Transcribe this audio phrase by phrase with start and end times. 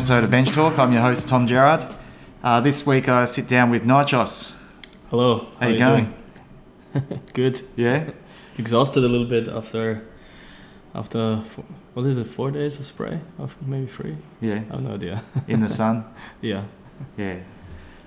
[0.00, 0.78] episode of Bench Talk.
[0.78, 1.86] I'm your host, Tom Gerard.
[2.42, 4.56] Uh, this week I sit down with Nychos.
[5.10, 5.48] Hello.
[5.60, 6.14] How, you going?
[6.94, 7.20] doing?
[7.34, 7.60] Good.
[7.76, 8.08] Yeah?
[8.56, 10.08] Exhausted a little bit after
[10.94, 12.26] after four, what is it?
[12.26, 13.20] Four days of spray?
[13.38, 14.16] Of maybe three?
[14.40, 14.62] Yeah.
[14.70, 15.22] I have no idea.
[15.46, 16.06] In the sun?
[16.40, 16.64] yeah.
[17.18, 17.42] Yeah.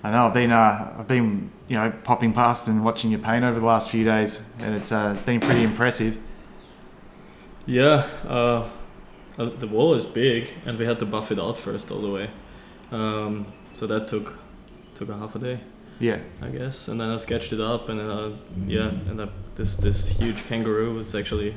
[0.04, 0.26] I know.
[0.26, 3.68] I've been, uh, I've been, you know, popping past and watching your paint over the
[3.68, 6.20] last few days, and it's, uh, it's been pretty impressive.
[7.68, 8.08] Yeah.
[8.28, 8.68] Uh,
[9.38, 12.10] uh, the wall is big, and we had to buff it out first all the
[12.10, 12.30] way.
[12.92, 14.38] Um, so that took
[14.96, 15.60] took a half a day,
[16.00, 16.20] Yeah.
[16.42, 16.88] I guess.
[16.88, 18.32] And then I sketched it up, and then uh,
[18.68, 21.56] yeah, and this this huge kangaroo was actually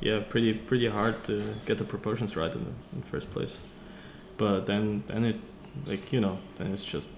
[0.00, 3.60] yeah pretty pretty hard to get the proportions right in the, in the first place.
[4.36, 5.36] But then then it
[5.86, 7.08] like you know then it's just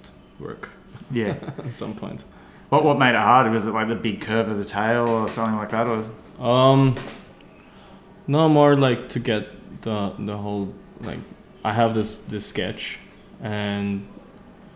[0.40, 0.70] work
[1.12, 1.36] Yeah.
[1.68, 2.24] at some point.
[2.70, 3.50] what, what made it hard?
[3.52, 5.86] Was it like the big curve of the tail or something like that?
[5.86, 6.04] Or
[6.44, 6.94] Um,
[8.26, 9.46] no more like to get
[9.82, 11.18] the the whole like
[11.64, 12.98] I have this this sketch,
[13.42, 14.06] and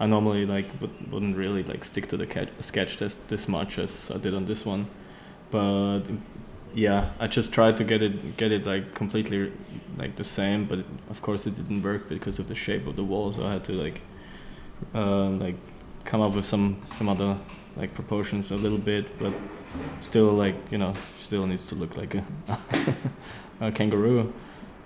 [0.00, 4.11] I normally like would, wouldn't really like stick to the sketch this this much as
[4.11, 4.86] I did on this one,
[5.50, 6.02] but
[6.74, 9.52] yeah, I just tried to get it get it like completely
[9.96, 10.80] like the same, but
[11.11, 13.64] of course it didn't work because of the shape of the wall, so I had
[13.64, 14.02] to like
[14.94, 15.56] uh, like
[16.05, 17.39] come up with some some other
[17.77, 19.33] like proportions a little bit, but
[20.00, 22.24] still like you know still needs to look like a,
[23.61, 24.33] a kangaroo.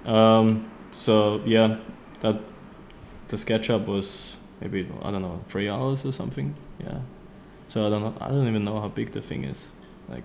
[0.09, 1.81] Um, so yeah,
[2.20, 2.41] that
[3.28, 6.55] the SketchUp was maybe I don't know three hours or something.
[6.81, 6.98] Yeah.
[7.69, 8.15] So I don't know.
[8.20, 9.69] I don't even know how big the thing is.
[10.09, 10.25] Like,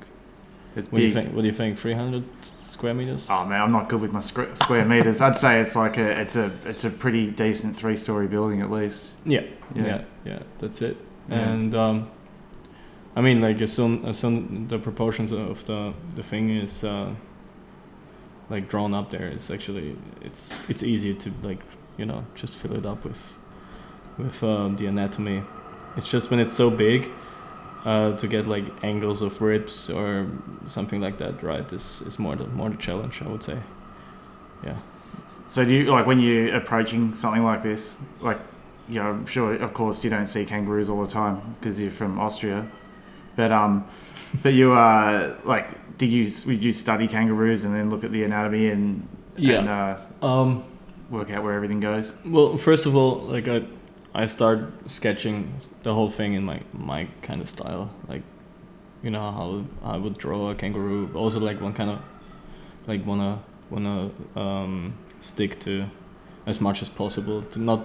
[0.76, 1.24] it's what do you big.
[1.26, 1.36] think?
[1.36, 1.78] What do you think?
[1.78, 2.24] Three hundred
[2.58, 3.28] square meters?
[3.30, 5.20] Oh man, I'm not good with my squ- square meters.
[5.20, 9.12] I'd say it's like a, it's a, it's a pretty decent three-story building at least.
[9.26, 9.42] Yeah,
[9.76, 9.86] Yeah.
[9.86, 10.96] yeah, yeah, that's it.
[11.30, 11.40] Yeah.
[11.40, 12.10] And um,
[13.16, 17.14] I mean, like as soon as soon the proportions of the the thing is uh,
[18.50, 21.60] like drawn up there, it's actually it's it's easy to like
[21.98, 23.38] you know just fill it up with
[24.18, 25.44] with um, the anatomy.
[25.98, 27.10] It's just when it's so big.
[27.86, 30.26] Uh, to get like angles of ribs or
[30.70, 33.60] something like that right is, is more the more the challenge I would say.
[34.64, 34.78] Yeah.
[35.28, 37.98] So do you like when you're approaching something like this?
[38.22, 38.40] Like,
[38.88, 41.92] you know, I'm sure, of course, you don't see kangaroos all the time because you're
[41.92, 42.70] from Austria,
[43.36, 43.88] but um,
[44.42, 48.24] but you uh, like, did you would you study kangaroos and then look at the
[48.24, 49.60] anatomy and Yeah.
[49.60, 50.64] and uh, Um,
[51.10, 52.16] work out where everything goes?
[52.26, 53.64] Well, first of all, like I,
[54.14, 58.22] I start sketching the whole thing in my my kind of style, like,
[59.04, 61.10] you know how I would draw a kangaroo.
[61.16, 62.00] Also, like one kind of,
[62.88, 63.40] like wanna
[63.70, 65.86] wanna um, stick to,
[66.46, 67.80] as much as possible to not,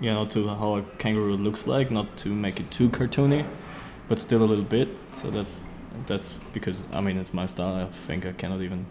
[0.00, 3.44] you know, to how a kangaroo looks like, not to make it too cartoony,
[4.08, 4.88] but still a little bit.
[5.16, 5.60] So that's
[6.06, 7.74] that's because I mean it's my style.
[7.74, 8.86] I think I cannot even,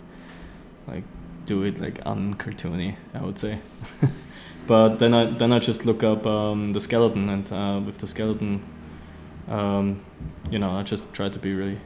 [0.87, 1.03] like,
[1.45, 2.95] do it like uncartoony.
[3.13, 3.59] I would say.
[4.67, 8.07] but then I then I just look up um, the skeleton, and uh, with the
[8.07, 8.63] skeleton,
[9.47, 10.03] um,
[10.49, 11.79] you know, I just try to be really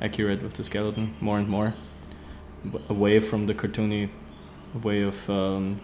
[0.00, 1.74] accurate with the skeleton more and more,
[2.88, 4.10] away from the cartoony
[4.82, 5.80] way of um,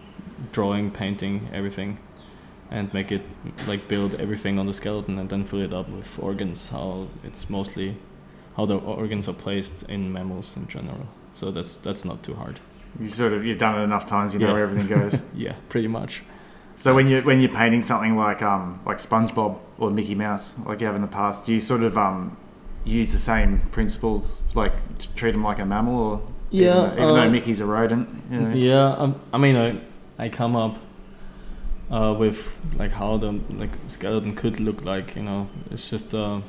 [0.51, 1.99] drawing, painting everything,
[2.71, 3.21] and make it
[3.67, 6.69] like build everything on the skeleton, and then fill it up with organs.
[6.69, 7.97] How it's mostly
[8.57, 11.07] how the organs are placed in mammals in general.
[11.33, 12.59] So that's that's not too hard.
[12.99, 14.53] You sort of you've done it enough times, you know Yeah.
[14.53, 15.21] where everything goes.
[15.35, 16.23] Yeah, pretty much.
[16.75, 20.81] so when you when you're painting something like um like SpongeBob or Mickey Mouse, like
[20.81, 22.35] you have in the past, do you sort of um
[22.85, 24.73] use the same principles, like
[25.15, 28.07] treat them like a mammal, or Yeah, even, though, even though uh, Mickey's a rodent?
[28.31, 28.53] You know?
[28.55, 30.77] Yeah, um, I mean, I, I come up
[31.91, 35.15] uh, with like how the like skeleton could look like.
[35.15, 36.41] You know, it's just uh,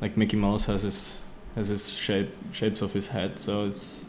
[0.00, 1.16] like Mickey Mouse has his
[1.54, 4.04] has his shape shapes of his head, so it's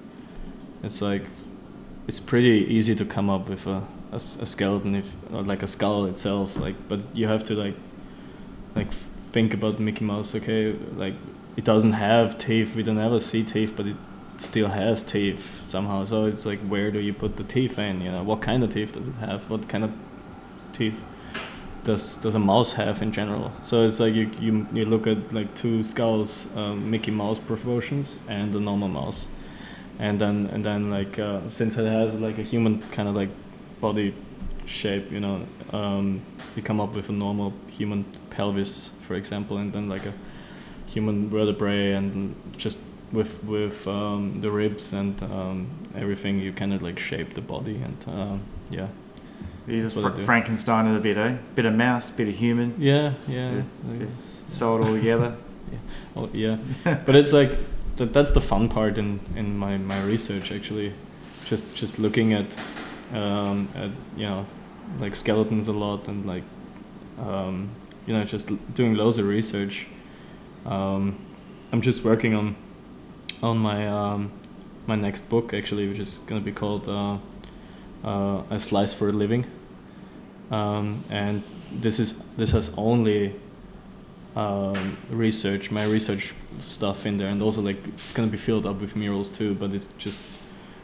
[0.84, 1.24] it's like
[2.08, 6.06] it's pretty easy to come up with a a skeleton if or like a skull
[6.06, 6.58] itself.
[6.58, 7.76] Like, but you have to like
[8.76, 10.36] like think about Mickey Mouse.
[10.36, 11.16] Okay, like
[11.58, 12.76] it doesn't have teeth.
[12.76, 13.98] We don't ever see teeth, but it
[14.38, 16.06] still has teeth somehow.
[16.06, 18.02] So it's like, where do you put the teeth in?
[18.02, 19.50] You know, what kind of teeth does it have?
[19.50, 19.92] What kind of
[20.74, 21.02] teeth
[21.84, 23.52] does does a mouse have in general?
[23.62, 28.18] So it's like you you, you look at like two skulls, um, Mickey Mouse proportions
[28.28, 29.28] and the normal mouse,
[30.00, 33.30] and then and then like uh, since it has like a human kind of like
[33.82, 34.14] body
[34.66, 36.22] shape, you know, um,
[36.56, 40.14] you come up with a normal human pelvis, for example, and then like a
[40.88, 42.78] human vertebrae and just
[43.12, 47.82] with with um, the ribs and um, everything you kind of like shape the body
[47.82, 48.88] and um, yeah
[49.68, 51.38] You just That's what I fr- Frankenstein it a bit, eh?
[51.56, 54.06] Bit of mouse, bit of human, yeah yeah, Yeah, I okay.
[54.06, 54.42] guess.
[54.48, 55.36] sew it all together.
[56.16, 56.58] Oh, yeah
[57.06, 57.52] but it's like
[57.98, 60.92] that, that's the fun part in in my my research actually
[61.46, 62.46] just just looking at
[63.14, 64.46] um at you know
[65.00, 66.44] like skeletons a lot and like
[67.20, 67.70] um,
[68.08, 69.86] you know just doing loads of research.
[70.66, 71.16] Um,
[71.72, 72.56] I'm just working on
[73.44, 74.32] on my um,
[74.88, 77.18] my next book actually, which is gonna be called uh,
[78.04, 79.46] uh, "A Slice for a Living,"
[80.52, 83.36] um, and this is this has only
[84.36, 86.34] um, research, my research
[86.68, 89.54] stuff in there, and also like it's gonna be filled up with murals too.
[89.56, 90.22] But it's just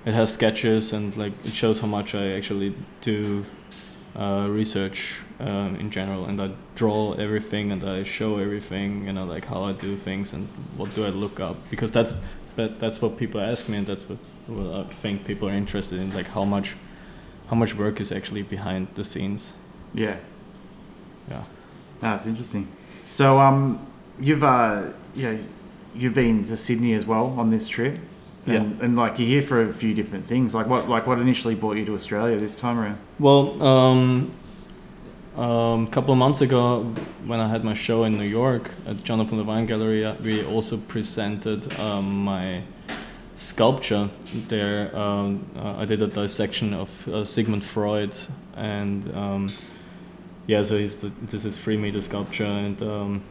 [0.06, 3.46] it has sketches and like it shows how much I actually do
[4.16, 9.26] uh, research um, in general, and I draw everything and I show everything, you know,
[9.26, 10.48] like how I do things and
[10.78, 11.58] what do I look up.
[11.70, 12.22] Because that's
[12.56, 16.00] that that's what people ask me, and that's what, what I think people are interested
[16.00, 16.76] in, like how much
[17.50, 19.54] how much work is actually behind the scenes.
[19.94, 20.18] Yeah.
[21.30, 21.44] Yeah.
[22.02, 22.68] That's interesting.
[23.10, 23.86] So, um,
[24.20, 24.84] you've uh,
[25.16, 25.40] you know,
[25.96, 28.00] you've been to Sydney as well on this trip,
[28.46, 30.54] and, and like you're here for a few different things.
[30.54, 33.00] Like what, like what initially brought you to Australia this time around?
[33.20, 34.32] Well, um,
[35.36, 36.84] um, a couple of months ago,
[37.26, 40.78] when I had my show in New York at Jonathan Levine Gallery, uh, we also
[40.78, 42.62] presented um, my
[43.46, 44.10] sculpture
[44.48, 44.96] there.
[44.98, 48.16] Um, uh, I did a dissection of uh, Sigmund Freud,
[48.56, 49.50] and um,
[50.48, 53.24] yeah, so he's the, this is three meter sculpture and um,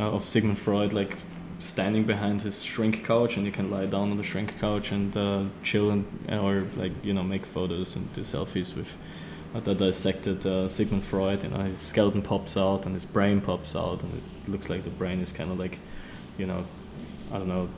[0.00, 1.16] uh, of Sigmund Freud, like
[1.60, 5.16] standing behind his shrink couch, and you can lie down on the shrink couch and
[5.16, 8.96] uh, chill and or like you know make photos and do selfies with
[9.54, 11.44] uh, the dissected uh, Sigmund Freud.
[11.44, 14.82] You know, his skeleton pops out and his brain pops out, and it looks like
[14.82, 15.78] the brain is kind of like,
[16.36, 16.66] you know,
[17.32, 17.68] I don't know,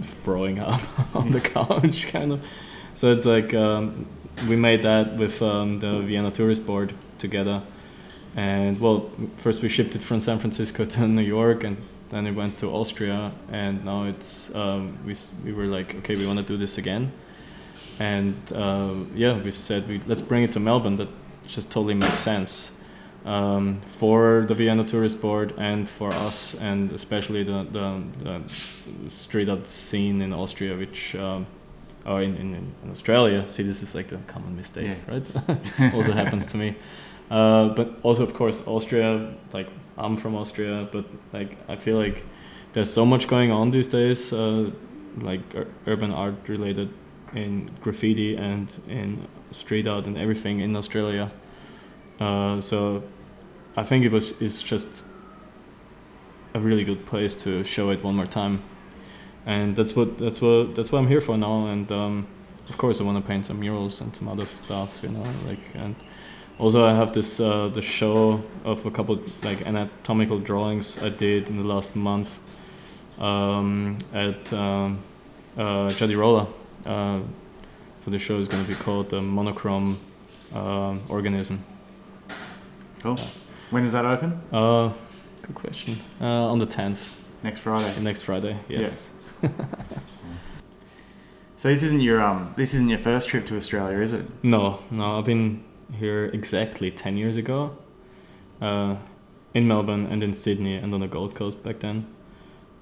[0.00, 0.80] throwing up
[1.14, 2.44] on the couch, kind of.
[2.94, 4.06] So it's like um,
[4.48, 7.62] we made that with um, the Vienna Tourist Board together,
[8.36, 11.76] and well, first we shipped it from San Francisco to New York, and
[12.10, 16.26] then it went to Austria, and now it's um, we we were like, okay, we
[16.26, 17.12] want to do this again,
[17.98, 20.96] and uh, yeah, we said we let's bring it to Melbourne.
[20.96, 21.08] That
[21.46, 22.71] just totally makes sense
[23.24, 29.48] um, for the Vienna Tourist Board and for us, and especially the the, the street
[29.48, 31.14] art scene in Austria, which.
[31.14, 31.46] Um,
[32.04, 35.24] or in, in, in Australia, see, this is like the common mistake, right?
[35.94, 36.74] also happens to me.
[37.30, 42.24] Uh, but also, of course, Austria, like, I'm from Austria, but like, I feel like
[42.72, 44.70] there's so much going on these days, uh,
[45.18, 46.92] like ur- urban art related
[47.34, 51.30] in graffiti and in street art and everything in Australia.
[52.20, 53.02] Uh, so
[53.76, 55.04] I think it was it's just
[56.54, 58.62] a really good place to show it one more time,
[59.46, 61.66] and that's what that's what that's what I'm here for now.
[61.66, 62.26] And um,
[62.68, 65.74] of course, I want to paint some murals and some other stuff, you know, like
[65.74, 65.94] and
[66.58, 71.48] also I have this uh, the show of a couple like anatomical drawings I did
[71.48, 72.38] in the last month
[73.18, 74.98] um, at um,
[75.56, 76.46] uh, Jadirola.
[76.84, 77.20] Uh,
[78.00, 79.98] so the show is going to be called the Monochrome
[80.54, 81.64] uh, Organism.
[83.00, 83.18] Cool.
[83.72, 84.40] When does that open?
[84.52, 84.92] Uh,
[85.40, 85.96] good question.
[86.20, 88.00] Uh, on the 10th, Next Friday.
[88.00, 88.56] next Friday.
[88.68, 89.10] Yes.
[91.56, 94.24] So this isn't your um, this isn't your first trip to Australia, is it?
[94.42, 97.76] No, no, I've been here exactly 10 years ago.
[98.60, 98.96] Uh,
[99.54, 102.06] in Melbourne and in Sydney and on the Gold Coast back then.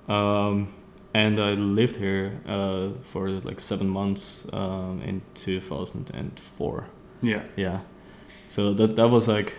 [0.09, 0.73] Um,
[1.13, 6.87] and I lived here uh, for like seven months um, in 2004.
[7.21, 7.43] Yeah.
[7.57, 7.81] Yeah.
[8.49, 9.53] So that that was like,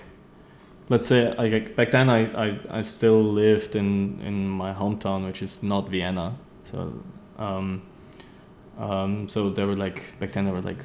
[0.92, 5.42] let's say like back then I, I, I still lived in, in my hometown, which
[5.42, 6.36] is not Vienna.
[6.66, 6.94] So
[7.40, 7.82] um,
[8.78, 10.84] um, so there were like back then there were like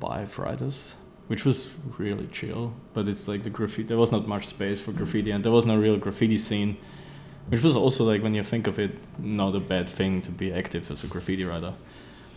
[0.00, 0.94] five writers,
[1.26, 2.72] which was really chill.
[2.94, 3.88] But it's like the graffiti.
[3.88, 6.76] There was not much space for graffiti, and there was no real graffiti scene,
[7.48, 10.52] which was also like when you think of it, not a bad thing to be
[10.52, 11.74] active as a graffiti writer.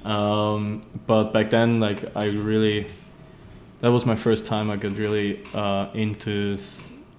[0.04, 2.88] Um, but back then, like I really,
[3.82, 6.58] that was my first time I got really uh, into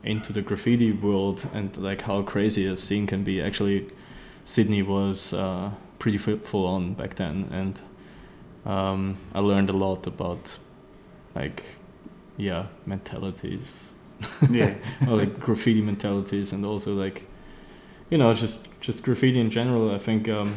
[0.05, 3.41] into the graffiti world and like how crazy a scene can be.
[3.41, 3.91] Actually,
[4.45, 7.81] Sydney was uh, pretty full on back then, and
[8.67, 10.59] um, I learned a lot about
[11.35, 11.63] like
[12.37, 13.85] yeah mentalities
[14.51, 14.75] Yeah.
[15.09, 17.25] or like graffiti mentalities and also like
[18.11, 20.57] you know just just graffiti in general i think um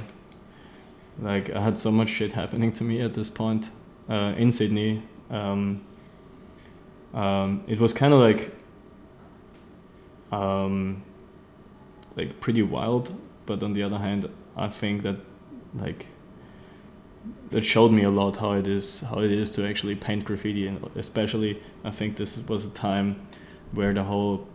[1.21, 3.69] like i had so much shit happening to me at this point
[4.09, 5.81] uh in sydney um
[7.13, 8.55] um it was kind of like
[10.31, 11.01] um
[12.15, 13.13] like pretty wild
[13.46, 15.15] but on the other hand i think that
[15.75, 16.07] like
[17.51, 20.67] that showed me a lot how it is how it is to actually paint graffiti
[20.67, 23.15] and especially i think this was a time
[23.72, 24.48] where the whole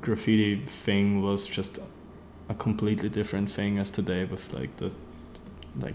[0.00, 1.78] graffiti thing was just
[2.48, 4.90] a completely different thing as today with like the
[5.80, 5.94] like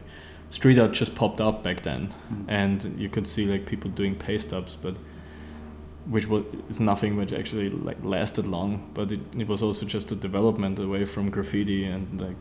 [0.49, 2.45] street art just popped up back then Mm.
[2.47, 4.95] and you could see like people doing paste ups but
[6.05, 10.11] which was is nothing which actually like lasted long, but it, it was also just
[10.11, 12.35] a development away from graffiti and like,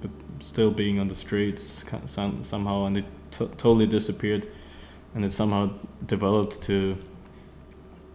[0.00, 0.10] but
[0.40, 4.46] still being on the streets some, somehow, and it t- totally disappeared,
[5.14, 5.70] and it somehow
[6.06, 6.96] developed to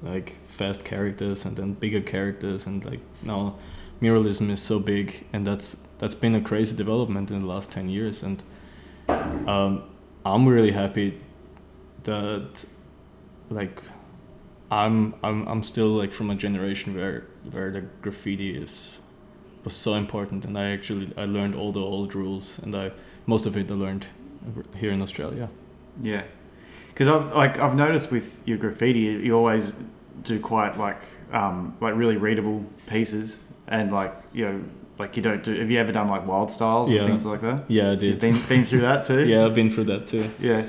[0.02, 3.56] like fast characters and then bigger characters and like now
[4.02, 7.90] muralism is so big and that's that's been a crazy development in the last 10
[7.90, 8.44] years and
[9.48, 9.84] um,
[10.26, 11.20] i'm really happy
[12.04, 12.66] that
[13.50, 13.82] like
[14.72, 19.00] i'm i'm i'm still like from a generation where where the graffiti is
[19.64, 22.92] was so important and i actually i learned all the old rules and i
[23.26, 24.06] most of it i learned
[24.76, 25.50] here in australia
[26.02, 26.24] Yeah,
[26.90, 29.74] because I've like I've noticed with your graffiti, you always
[30.24, 31.00] do quite like
[31.32, 34.62] um, like really readable pieces, and like you know
[35.00, 35.52] like you don't do.
[35.60, 37.00] Have you ever done like wild styles Yeah.
[37.02, 37.64] and things like that?
[37.70, 39.26] yeah i You've did been been through that too.
[39.32, 40.64] yeah i've been through that too yeah,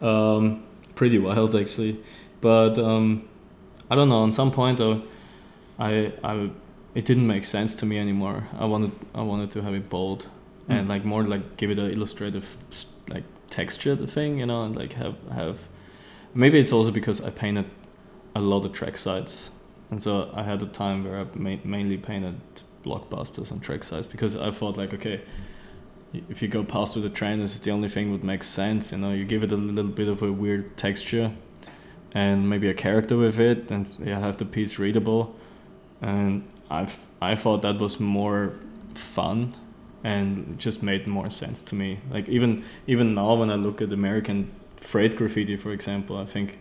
[0.00, 0.62] um,
[0.94, 2.00] pretty wild actually.
[2.40, 3.27] But um,
[3.90, 4.18] I don't know.
[4.22, 4.80] On some point,
[5.78, 6.50] I I
[6.94, 8.48] it didn't make sense to me anymore.
[8.58, 10.26] I wanted I wanted to have it bold
[10.68, 10.90] and Mm.
[10.90, 12.56] like more like give it a illustrative
[13.08, 15.58] like texture the thing, you know, and like have have.
[16.34, 17.64] Maybe it's also because I painted
[18.34, 19.50] a lot of track sides,
[19.90, 22.34] and so I had a time where I ma- mainly painted
[22.84, 25.20] blockbusters and track sides because I thought like okay
[26.30, 28.92] if you go past with a train, this is the only thing that makes sense.
[28.92, 31.30] You know, you give it a little bit of a weird texture,
[32.12, 35.34] and maybe a character with it, and you have the piece readable.
[36.00, 38.54] And I've I thought that was more
[38.94, 39.56] fun,
[40.04, 42.00] and just made more sense to me.
[42.10, 44.50] Like even even now when I look at American
[44.80, 46.58] freight graffiti, for example, I think.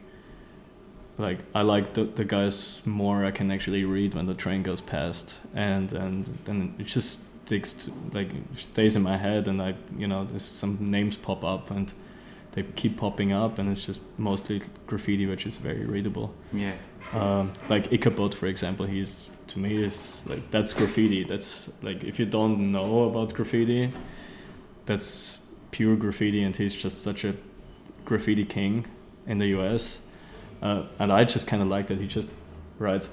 [1.20, 4.82] Like I like the, the guys more I can actually read when the train goes
[4.82, 9.74] past and and then it just sticks to like stays in my head and I
[9.98, 11.92] you know there's some names pop up and
[12.58, 16.34] they keep popping up and it's just mostly graffiti which is very readable.
[16.52, 16.74] Yeah,
[17.14, 21.24] um, like Ichabod for example he's to me is like that's graffiti.
[21.24, 23.92] That's like if you don't know about graffiti
[24.88, 25.38] that's
[25.70, 27.36] pure graffiti and he's just such a
[28.06, 28.88] graffiti king
[29.28, 30.02] in the US
[30.64, 32.30] uh, and I just kind of like that he just
[32.80, 33.10] writes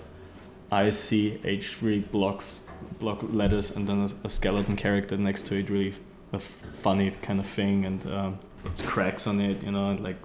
[0.72, 5.56] I C H three blocks block letters and then a, a skeleton character next to
[5.56, 5.94] it really
[6.32, 7.84] a funny kind of thing.
[7.84, 8.38] And um,
[8.85, 10.16] cracks on it you know like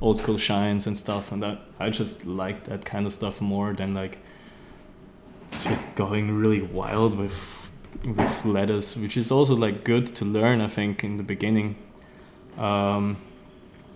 [0.00, 3.72] old school shines and stuff and that I just like that kind of stuff more
[3.72, 4.18] than like
[5.62, 7.70] just going really wild with
[8.04, 11.76] with letters which is also like good to learn I think in the beginning
[12.58, 13.16] um,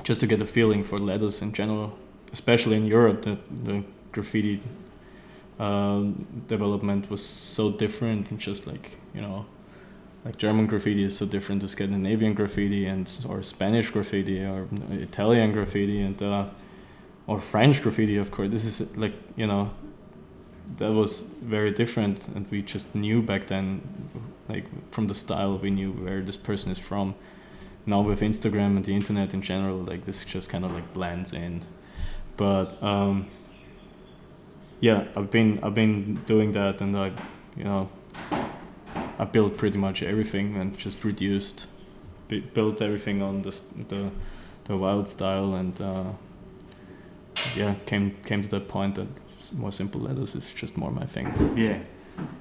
[0.03, 1.99] just to get a feeling for letters in general
[2.33, 4.63] especially in Europe the, the graffiti
[5.59, 9.47] um, development was so different and just like you know
[10.29, 15.53] like German graffiti is so different to Scandinavian graffiti and or Spanish graffiti or Italian
[15.53, 16.45] graffiti and uh,
[17.27, 18.51] or French graffiti of course.
[18.51, 19.71] This is like you know
[20.77, 23.81] that was very different and we just knew back then
[24.51, 27.15] like from the style we knew where this person is from.
[27.87, 31.33] Now with Instagram and the internet in general like this just kind of like blends
[31.33, 31.63] in.
[32.37, 33.31] But um
[34.81, 37.13] yeah I've been I've been doing that and I
[37.57, 37.89] you know
[39.19, 41.67] I built pretty much everything and just reduced
[42.29, 43.51] bu- built everything on the
[43.89, 44.11] the
[44.65, 46.05] the wild style and uh,
[47.57, 49.09] yeah came came to that point that
[49.55, 51.27] more simple letters is just more my thing
[51.57, 51.79] yeah,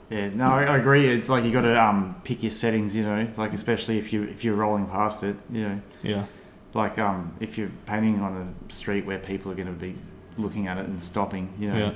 [0.10, 0.30] yeah.
[0.30, 1.08] No, I, I agree.
[1.08, 2.96] It's like you got to um, pick your settings.
[2.96, 5.36] You know, like especially if you if you're rolling past it.
[5.52, 6.26] You know, yeah
[6.74, 8.34] like um, if you're painting on
[8.70, 9.96] a street where people are going to be
[10.38, 11.54] looking at it and stopping.
[11.60, 11.92] You know, yeah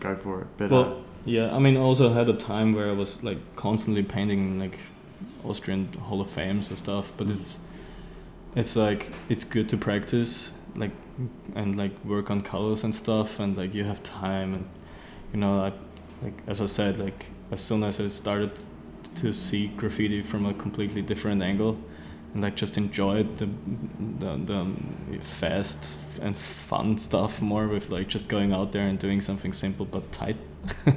[0.00, 0.46] go for it.
[0.56, 0.94] But Well, uh,
[1.26, 4.78] yeah I mean also had a time where I was like constantly painting like
[5.44, 7.58] Austrian Hall of Fames and stuff but it's
[8.54, 10.92] it's like it's good to practice like
[11.54, 14.68] and like work on colors and stuff and like you have time and
[15.32, 15.72] you know
[16.22, 18.52] like as I said like as soon as I started
[19.16, 21.76] to see graffiti from a completely different angle
[22.34, 23.48] and like just enjoyed the
[24.18, 29.20] the, the fast and fun stuff more with like just going out there and doing
[29.20, 30.36] something simple but tight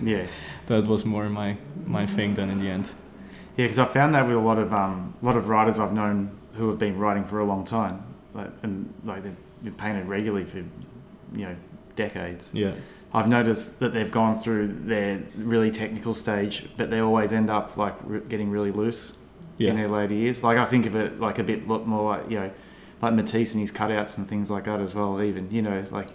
[0.01, 0.27] yeah.
[0.67, 2.91] that was more my my thing than in the end
[3.57, 6.37] Yeah, because I found that with a lot of um, lot of writers I've known
[6.53, 10.45] who have been writing for a long time, like, and like they've been painted regularly
[10.45, 11.55] for you know
[11.95, 12.51] decades.
[12.53, 12.73] yeah
[13.13, 17.75] I've noticed that they've gone through their really technical stage, but they always end up
[17.75, 19.13] like re- getting really loose
[19.57, 20.43] in their later years.
[20.43, 22.51] Like I think of it like a bit lot more like you know,
[23.01, 25.21] like Matisse and his cutouts and things like that as well.
[25.21, 26.09] Even you know, like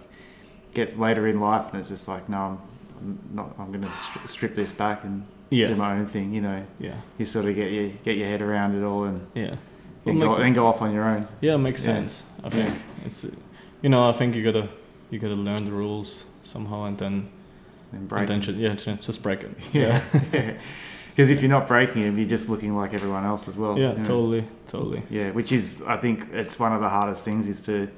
[0.73, 2.59] gets later in life and it's just like no, I'm,
[2.99, 3.55] I'm not.
[3.59, 6.33] I'm going to stri- strip this back and do my own thing.
[6.35, 9.27] You know, yeah you sort of get your get your head around it all and
[9.35, 9.57] yeah
[10.05, 11.29] then, Well, go, make- then go off on your own.
[11.41, 11.95] yeah it makes Yeah.
[11.95, 12.71] sense I think
[13.05, 13.31] it's uh,
[13.83, 14.69] you know I think you gotta
[15.11, 17.29] you gotta learn the rules somehow, and then
[17.93, 18.29] And break.
[18.31, 19.51] and then yeah, just break it.
[19.73, 20.03] yeah.
[21.17, 23.79] Because if you're not breaking it, you're just looking like everyone else as well.
[23.79, 24.05] yeah, you know?
[24.05, 25.03] totally, totally.
[25.09, 27.89] Yeah, which is I think it's one of the hardest things is to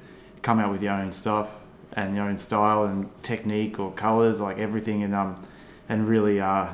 [0.43, 1.49] come out with your own stuff
[1.97, 5.41] and your own style and technique or colors, like everything, and um,
[5.89, 6.67] and really uh,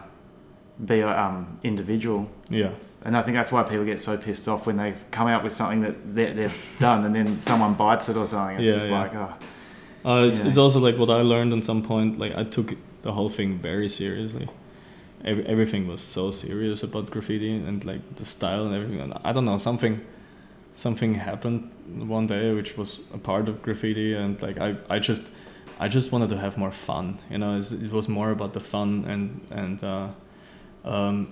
[0.85, 2.29] be a um individual.
[2.49, 2.71] Yeah,
[3.05, 5.53] And I think that's why people get so pissed off when they've come out with
[5.53, 5.95] something that
[6.35, 8.57] they've done and then someone bites it or something.
[8.59, 8.99] It's Yeah, just yeah.
[8.99, 9.33] like, oh,
[10.05, 12.19] uh, it's, it's also like what I learned at some point.
[12.19, 14.47] Like I took the whole thing very seriously.
[15.25, 18.99] Every, everything was so serious about graffiti and like the style and everything.
[18.99, 20.01] And I don't know something,
[20.75, 21.69] something happened
[22.07, 25.23] one day which was a part of graffiti and like I, I just,
[25.79, 27.19] I just wanted to have more fun.
[27.29, 30.07] You know, it's, it was more about the fun and and uh,
[30.85, 31.27] um,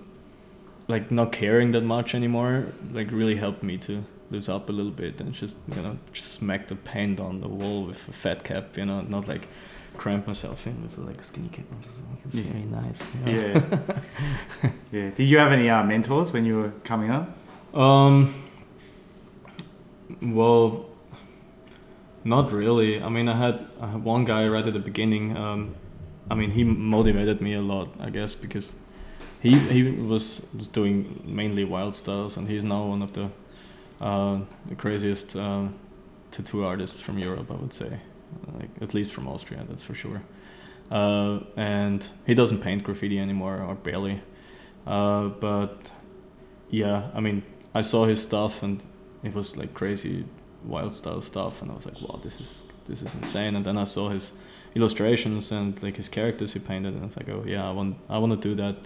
[0.87, 2.67] like not caring that much anymore.
[2.91, 6.33] Like really helped me to lose up a little bit and just you know just
[6.33, 8.77] smack the paint on the wall with a fat cap.
[8.77, 9.47] You know, not like
[9.97, 11.65] cramp myself in with like skinny cap.
[12.25, 12.43] It's Yeah.
[12.51, 13.09] very nice.
[13.13, 13.41] you know?
[13.41, 15.09] yeah, yeah.
[15.11, 17.27] Did you have any uh, mentors when you were coming up?
[17.75, 18.33] Um.
[20.21, 20.85] Well,
[22.23, 23.01] not really.
[23.01, 25.37] I mean, I had I had one guy right at the beginning.
[25.37, 25.75] Um,
[26.29, 28.75] I mean, he motivated me a lot, I guess, because
[29.41, 30.39] he he was
[30.71, 33.29] doing mainly wild styles, and he's now one of the
[33.99, 35.75] uh, the craziest um,
[36.31, 37.99] tattoo artists from Europe, I would say,
[38.59, 40.21] like at least from Austria, that's for sure.
[40.91, 44.21] Uh, and he doesn't paint graffiti anymore, or barely.
[44.85, 45.91] Uh, but
[46.69, 48.81] yeah, I mean, I saw his stuff and
[49.23, 50.25] it was like crazy
[50.63, 53.55] wild style stuff and I was like, wow, this is this is insane.
[53.55, 54.31] And then I saw his
[54.75, 57.97] illustrations and like his characters he painted and I was like, oh yeah, I want
[58.09, 58.77] I want to do that.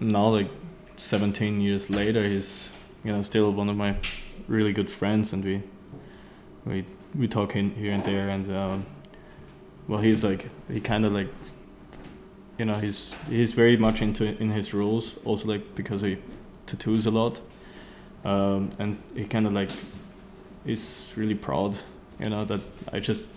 [0.00, 0.50] Now like
[0.96, 2.68] 17 years later, he's
[3.04, 3.96] you know still one of my
[4.48, 5.62] really good friends and we
[6.64, 8.86] we we talk in here and there and um,
[9.88, 11.28] well he's like he kind of like
[12.58, 16.18] you know he's he's very much into in his rules also like because he
[16.66, 17.40] tattoos a lot
[18.24, 19.70] um, and he kind of like
[20.64, 21.76] is really proud
[22.22, 22.60] you know that
[22.92, 23.28] I just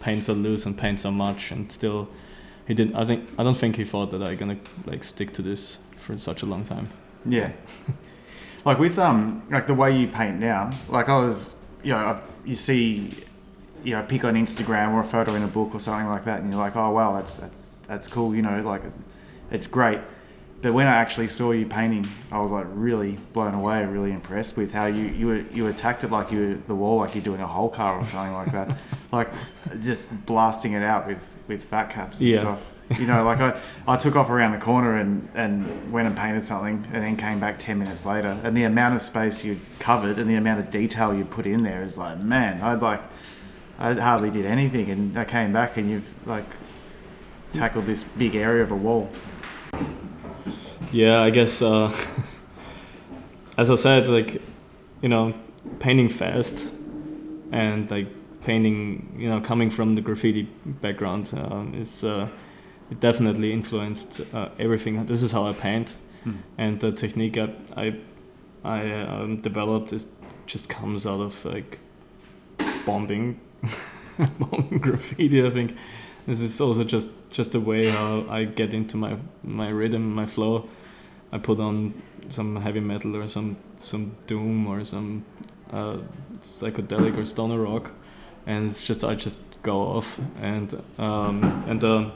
[0.00, 2.08] paint so loose and paint so much and still
[2.66, 5.42] he didn't I think I don't think he thought that I'm gonna like stick to
[5.42, 6.88] this for such a long time
[7.26, 7.52] Yeah.
[8.64, 12.20] like with um like the way you paint now, like I was you know, I,
[12.44, 13.10] you see
[13.82, 16.40] you know, pick on Instagram or a photo in a book or something like that
[16.40, 18.82] and you're like, Oh wow, that's that's that's cool, you know, like
[19.50, 20.00] it's great.
[20.62, 24.56] But when I actually saw you painting, I was like really blown away, really impressed
[24.58, 27.24] with how you you were, you attacked it like you were the wall, like you're
[27.24, 28.78] doing a whole car or something like that,
[29.12, 29.30] like
[29.82, 32.38] just blasting it out with with fat caps and Yeah.
[32.40, 32.66] stuff.
[32.98, 36.42] You know, like I, I took off around the corner and, and went and painted
[36.42, 38.36] something and then came back 10 minutes later.
[38.42, 41.62] And the amount of space you covered and the amount of detail you put in
[41.62, 43.00] there is like, man, I'd like,
[43.78, 44.90] I hardly did anything.
[44.90, 46.42] And I came back and you've like
[47.52, 49.08] tackled this big area of a wall.
[50.92, 51.92] Yeah, I guess uh,
[53.56, 54.42] as I said, like
[55.02, 55.34] you know,
[55.78, 56.68] painting fast
[57.52, 58.08] and like
[58.44, 62.28] painting, you know, coming from the graffiti background um, is uh,
[62.90, 65.06] it definitely influenced uh, everything.
[65.06, 66.32] This is how I paint, Hmm.
[66.58, 67.94] and the technique I I,
[68.64, 70.08] I um, developed is
[70.46, 71.78] just comes out of like
[72.84, 73.40] bombing,
[74.38, 75.44] bombing graffiti.
[75.46, 75.76] I think
[76.26, 80.26] this is also just just a way how I get into my my rhythm, my
[80.26, 80.68] flow.
[81.32, 85.24] I put on some heavy metal or some some doom or some
[85.72, 85.98] uh,
[86.42, 87.90] psychedelic or stoner rock,
[88.46, 90.18] and it's just I just go off.
[90.40, 92.12] And um, and um,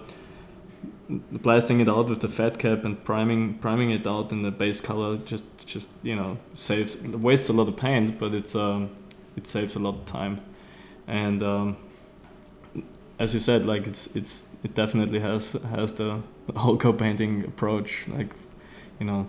[1.09, 4.81] blasting it out with the fat cap and priming priming it out in the base
[4.81, 8.90] color just just you know saves wastes a lot of paint, but it's um,
[9.37, 10.40] it saves a lot of time,
[11.07, 11.77] and um,
[13.18, 16.20] as you said, like it's it's it definitely has has the
[16.57, 18.31] whole car painting approach, like
[18.98, 19.26] you know,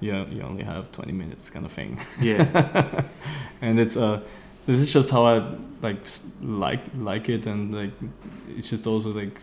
[0.00, 2.00] you you only have twenty minutes kind of thing.
[2.20, 3.04] Yeah.
[3.60, 4.20] and it's uh,
[4.66, 6.06] this is just how I like
[6.42, 7.92] like like it, and like
[8.56, 9.40] it's just also like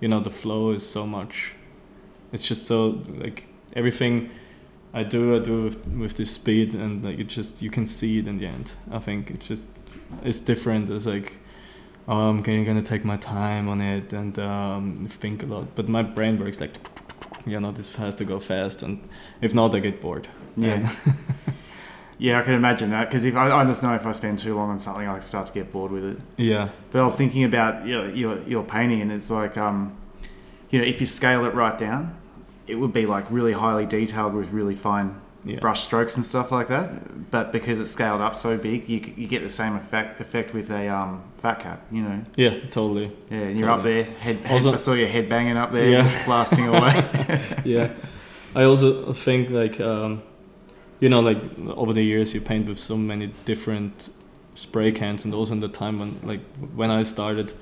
[0.00, 1.52] you know the flow is so much.
[2.32, 4.30] It's just so like everything
[4.92, 8.18] I do, I do with with this speed, and like it just you can see
[8.18, 8.72] it in the end.
[8.90, 9.68] I think it's just
[10.22, 10.90] it's different.
[10.90, 11.38] It's like
[12.08, 15.74] oh, I'm gonna, gonna take my time on it and um, think a lot.
[15.74, 16.78] But my brain works like,
[17.46, 19.02] you know, this has to go fast, and
[19.40, 20.28] if not, I get bored.
[20.56, 20.90] Yeah.
[22.16, 24.54] Yeah, I can imagine that because if I, I just know if I spend too
[24.54, 26.18] long on something, I start to get bored with it.
[26.36, 29.96] yeah, But I was thinking about your your, your painting, and it's like, um,
[30.70, 32.16] you know, if you scale it right down,
[32.68, 35.58] it would be like really highly detailed with really fine Yeah.
[35.60, 37.30] brush strokes and stuff like that.
[37.30, 40.70] But because it's scaled up so big, you, you get the same effect effect with
[40.70, 41.82] a um, fat cap.
[41.92, 43.12] You know, Yeah, totally.
[43.30, 44.04] yeah, and you're up there.
[44.04, 46.02] Head, head Also- I saw your head banging up there, Yeah.
[46.02, 46.94] just blasting away.
[47.64, 47.92] yeah.
[48.54, 50.22] I also think like um,
[51.00, 51.38] you know like
[51.76, 54.10] over the years you paint with so many different
[54.54, 56.40] spray cans and also in the time when like
[56.76, 57.52] when I started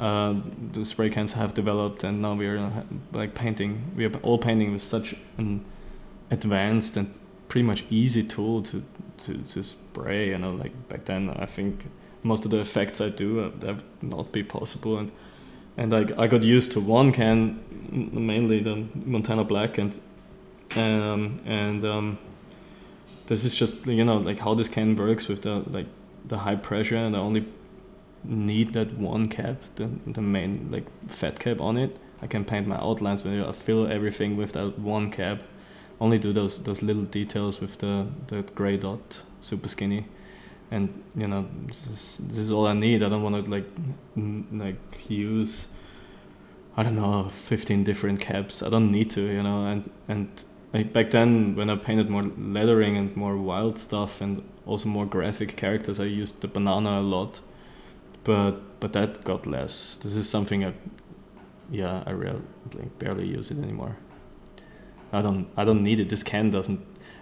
[0.00, 2.70] um, the spray cans have developed and now we are uh,
[3.12, 5.64] like painting we are all painting with such an
[6.32, 7.14] advanced and
[7.48, 8.82] pretty much easy tool to,
[9.24, 11.84] to, to spray you know like back then I think
[12.22, 14.98] most of the effects I do uh, that would not be possible.
[14.98, 15.12] And
[15.76, 19.98] and I, I got used to one can mainly the Montana Black and
[20.76, 22.18] um, and um,
[23.26, 25.86] this is just you know like how this can works with the like
[26.24, 27.46] the high pressure and I only
[28.24, 31.96] need that one cap the, the main like fat cap on it.
[32.20, 35.42] I can paint my outlines when I fill everything with that one cap
[36.02, 40.06] only do those those little details with the the gray dot super skinny.
[40.70, 43.02] And you know this is, this is all I need.
[43.02, 43.68] I don't want to like
[44.16, 45.68] n- like use
[46.76, 48.62] I don't know 15 different caps.
[48.62, 52.96] I don't need to you know and and back then when I painted more lettering
[52.96, 57.40] and more wild stuff and also more graphic characters I used the banana a lot.
[58.24, 59.96] But but that got less.
[59.96, 60.72] This is something I
[61.70, 62.40] yeah I real
[62.74, 63.96] like barely use it anymore
[65.12, 66.08] I don't I don't need it.
[66.08, 66.80] This can doesn't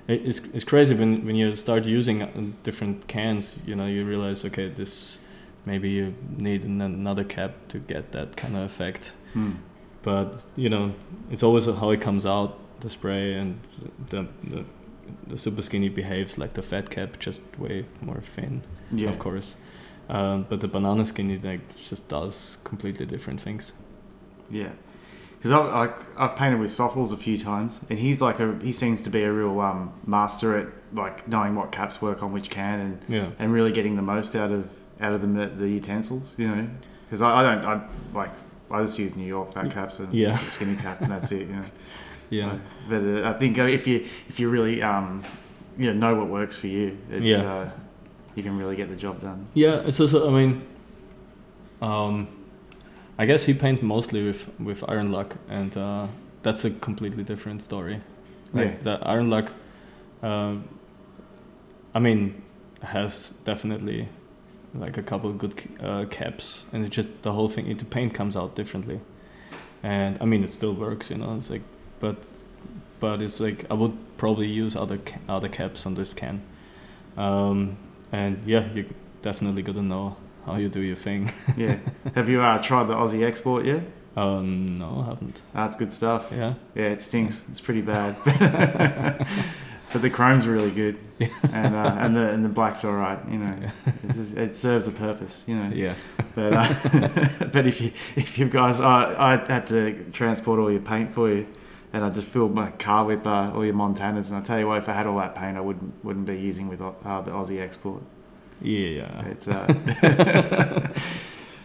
[0.09, 2.29] it's, it's crazy when, when you start using uh,
[2.64, 5.18] different cans you know you realize okay this
[5.66, 9.12] maybe you need an- another cap to get that kind of effect.
[9.35, 9.53] Hmm.
[10.03, 10.94] but you know
[11.31, 13.61] it's always how it comes out the spray and
[14.11, 14.64] the, the
[15.29, 19.11] the super skinny behaves like the fat cap just way more thin Yeah.
[19.11, 19.55] of course.
[20.09, 23.72] Um, but the banana skinny like just does completely different things.
[24.50, 24.70] Yeah,
[25.40, 28.72] because I've, I, I've painted with Sofles a few times, and he's like a he
[28.72, 32.50] seems to be a real um, master at like knowing what caps work on which
[32.50, 34.68] can and, yeah and really getting the most out of
[35.00, 36.35] out of the the utensils.
[36.37, 36.68] You know,
[37.07, 38.31] because I, I don't I like
[38.70, 40.37] I just use New York fat caps and Yeah.
[40.37, 41.48] skinny cap and that's it.
[41.48, 41.64] You know,
[42.31, 45.22] yeah but uh, I think uh, if you if you really um
[45.79, 47.50] you know know what works for you, it's Yeah.
[47.53, 47.70] uh,
[48.35, 49.46] you can really get the job done.
[49.55, 50.29] Yeah, it's also.
[50.29, 50.62] I mean,
[51.83, 52.29] um,
[53.20, 56.06] I guess he paint mostly with with Ironlak, and uh,
[56.42, 58.00] that's a completely different story.
[58.54, 58.83] Like Yeah.
[58.83, 59.48] the Ironlak,
[60.22, 60.64] um,
[61.94, 62.42] I mean,
[62.83, 64.09] has definitely
[64.74, 65.52] like a couple of good
[65.83, 67.76] uh, caps, and it just the whole thing.
[67.76, 69.00] The paint comes out differently,
[69.83, 71.37] and I mean it still works, you know.
[71.37, 71.62] It's like,
[72.00, 72.16] but
[73.00, 76.40] but it's like I would probably use other ca- other caps on this can.
[77.18, 77.76] Um,
[78.12, 78.85] and yeah, you
[79.22, 81.33] definitely got to know how you do your thing.
[81.57, 81.79] Yeah.
[82.14, 83.83] Have you uh, tried the Aussie export yet?
[84.16, 85.42] Um, no, I haven't.
[85.55, 86.33] That's good stuff.
[86.33, 87.44] Yeah, Yeah, it stinks.
[87.48, 88.16] It's pretty bad.
[89.92, 90.98] but the chrome's really good,
[91.53, 93.18] and uh, and the and the black's all right.
[93.31, 93.57] You know,
[94.05, 95.44] it's just, it serves a purpose.
[95.46, 95.70] You know.
[95.74, 95.94] yeah,
[96.35, 100.81] But uh, but if you if you guys, I I had to transport all your
[100.81, 101.46] paint for you,
[101.92, 104.29] and I just filled my car with uh, all your Montanas.
[104.31, 106.38] And I tell you what, if I had all that paint, I wouldn't wouldn't be
[106.38, 108.03] using with uh, the Aussie export.
[108.62, 109.66] Yeah, It's uh,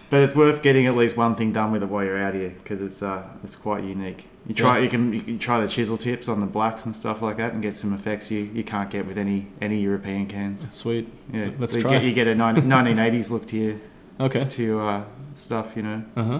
[0.09, 2.49] but it's worth getting at least one thing done with it while you're out here
[2.57, 4.25] because it's uh, it's quite unique.
[4.47, 4.83] You try Yeah.
[4.83, 7.53] you can you can try the chisel tips on the blacks and stuff like that
[7.53, 10.71] and get some effects you, you can't get with any any European cans.
[10.73, 11.11] Sweet.
[11.33, 11.91] Yeah, Let's so you try.
[11.93, 13.75] get you get a 90, 1980s look to your
[14.19, 14.45] Okay.
[14.45, 15.03] to your uh,
[15.33, 15.73] stuff.
[15.75, 16.39] You know, Uh huh.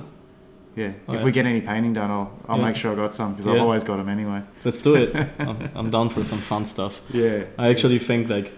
[0.76, 0.92] yeah.
[1.08, 1.26] Oh, if yeah.
[1.26, 2.66] we get any painting done, I'll I'll Yeah.
[2.66, 4.42] make sure I got some because I've always got them anyway.
[4.64, 5.10] Let's do it.
[5.40, 7.02] I'm, I'm down for some fun stuff.
[7.12, 8.54] Yeah, I actually think like,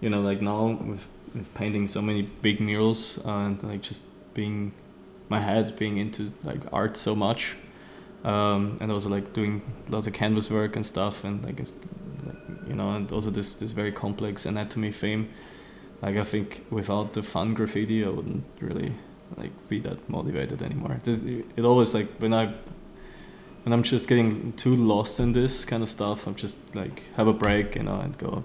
[0.00, 1.04] you know, like now with
[1.34, 4.02] with painting so many big murals and like just
[4.34, 4.72] being
[5.28, 7.56] my head being into like art so much,
[8.24, 11.58] um, and also like doing lots of canvas work and stuff, and like
[12.68, 15.28] you know, and also this this very complex anatomy theme.
[16.02, 18.92] Like I think without the fun graffiti, I wouldn't really
[19.36, 21.00] like be that motivated anymore.
[21.04, 21.20] This,
[21.56, 22.54] it always like when I
[23.62, 27.28] when I'm just getting too lost in this kind of stuff, I'm just like have
[27.28, 28.44] a break, you know, and go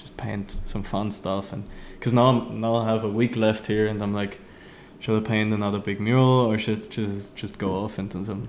[0.00, 1.52] just paint some fun stuff.
[1.52, 1.64] And
[1.98, 4.38] because now I'm, now I have a week left here, and I'm like,
[4.98, 8.48] should I paint another big mural or should just just go off and do some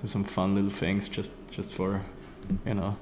[0.00, 2.02] do some fun little things just just for
[2.66, 2.96] you know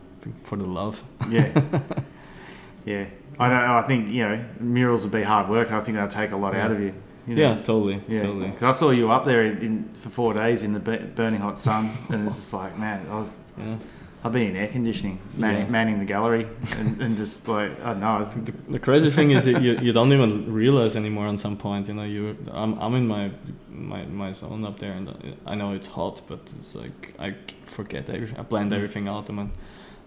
[0.44, 1.04] for the love.
[1.30, 1.48] yeah,
[2.84, 3.06] yeah.
[3.38, 3.58] I don't.
[3.58, 5.70] I think you know murals would be hard work.
[5.72, 6.94] I think that'll take a lot out of you.
[7.26, 7.42] you know?
[7.42, 8.48] Yeah, totally, Yeah, totally.
[8.48, 11.58] because I saw you up there in, in, for four days in the burning hot
[11.58, 13.76] sun, and it's just like, man, I was, Yeah.
[14.24, 15.70] I've been in air conditioning, manning, Yeah.
[15.70, 16.46] manning the gallery,
[16.78, 20.12] and, and just like, I don't know, The, the crazy thing is you, you don't
[20.12, 23.30] even realize anymore on some point you know you I'm, I'm in my,
[23.70, 25.08] my my zone up there and
[25.46, 27.34] I know it's hot but it's like I
[27.66, 28.76] forget everything I blend Mm.
[28.76, 29.50] everything out I'm, on,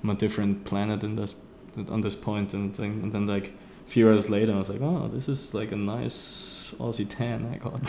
[0.03, 1.35] I'm a different planet in this
[1.89, 2.99] on this point and thing.
[3.03, 3.47] And then like
[3.87, 7.45] a few hours later, I was like, oh, this is like a nice Aussie tan
[7.53, 7.81] I got.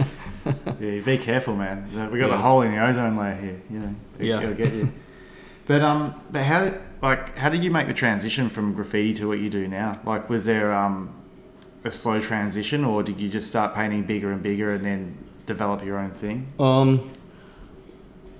[0.80, 1.88] yeah, be careful, man.
[2.10, 2.36] We got Yeah.
[2.36, 3.60] the hole in the ozone layer here.
[3.70, 4.40] You know, it, Yeah.
[4.42, 4.92] it'll get you.
[5.66, 9.38] but um, but how like how did you make the transition from graffiti to what
[9.38, 10.00] you do now?
[10.04, 11.10] Like, was there um
[11.84, 15.84] a slow transition, or did you just start painting bigger and bigger and then develop
[15.84, 16.46] your own thing?
[16.58, 17.10] Um.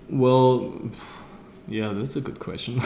[0.08, 0.90] Well,
[1.68, 2.80] yeah, that's a good question.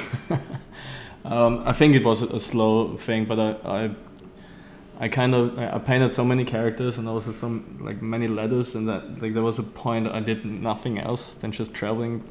[1.24, 3.50] um, I think it was a, a slow thing, but I,
[3.84, 3.90] I,
[5.00, 8.86] I kind of I painted so many characters and also some like many letters, and
[8.86, 12.22] that like there was a point I did nothing else than just traveling,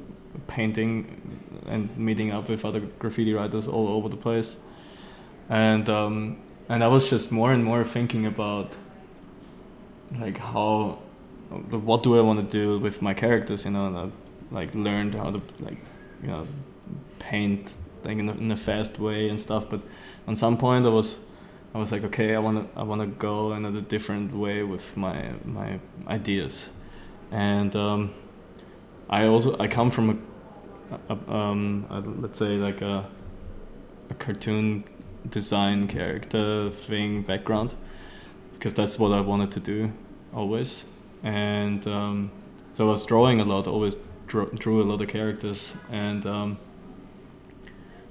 [0.46, 4.58] painting, and meeting up with other graffiti writers all over the place,
[5.50, 6.38] and um,
[6.70, 8.78] and I was just more and more thinking about
[10.20, 11.00] like how
[11.72, 14.10] what do I want to do with my characters, you know, and I
[14.52, 15.80] like learned how to like
[16.22, 16.48] you know
[17.18, 19.68] paint like in a, in a fast way and stuff.
[19.68, 19.82] But
[20.28, 21.18] on some point, I was
[21.74, 24.64] I was like, okay, I want to I want to go in a different way
[24.64, 26.70] with my my ideas,
[27.32, 28.14] and um,
[29.10, 30.22] I also I come from
[31.10, 33.06] a, a um a, let's say like a
[34.10, 34.84] a cartoon
[35.30, 37.76] design character thing background
[38.54, 39.92] because that's what I wanted to do
[40.34, 40.84] always.
[41.24, 42.32] And um,
[42.74, 43.96] so I was drawing a lot always
[44.28, 45.74] drew, drew a lot of characters.
[45.92, 46.58] And um,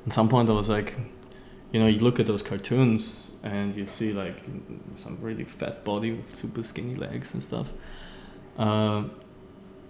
[0.06, 0.96] at some point I was like
[1.72, 4.36] you know you look at those cartoons and you see like
[4.96, 7.72] some really fat body with super skinny legs and stuff
[8.56, 9.10] um,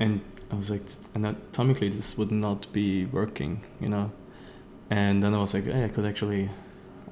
[0.00, 0.82] and I was like
[1.14, 4.10] anatomically this would not be working you know
[4.90, 6.48] and then I was like hey I could actually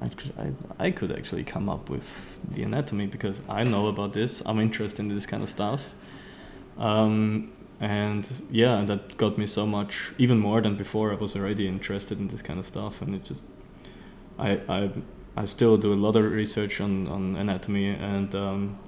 [0.01, 4.13] I could, I, I could actually come up with the anatomy because I know about
[4.13, 4.41] this.
[4.45, 5.93] I'm interested in this kind of stuff.
[6.77, 11.11] Um, and yeah, that got me so much, even more than before.
[11.11, 13.43] I was already interested in this kind of stuff, and it just,
[14.39, 14.91] I, I,
[15.35, 18.79] I still do a lot of research on, on anatomy, and um,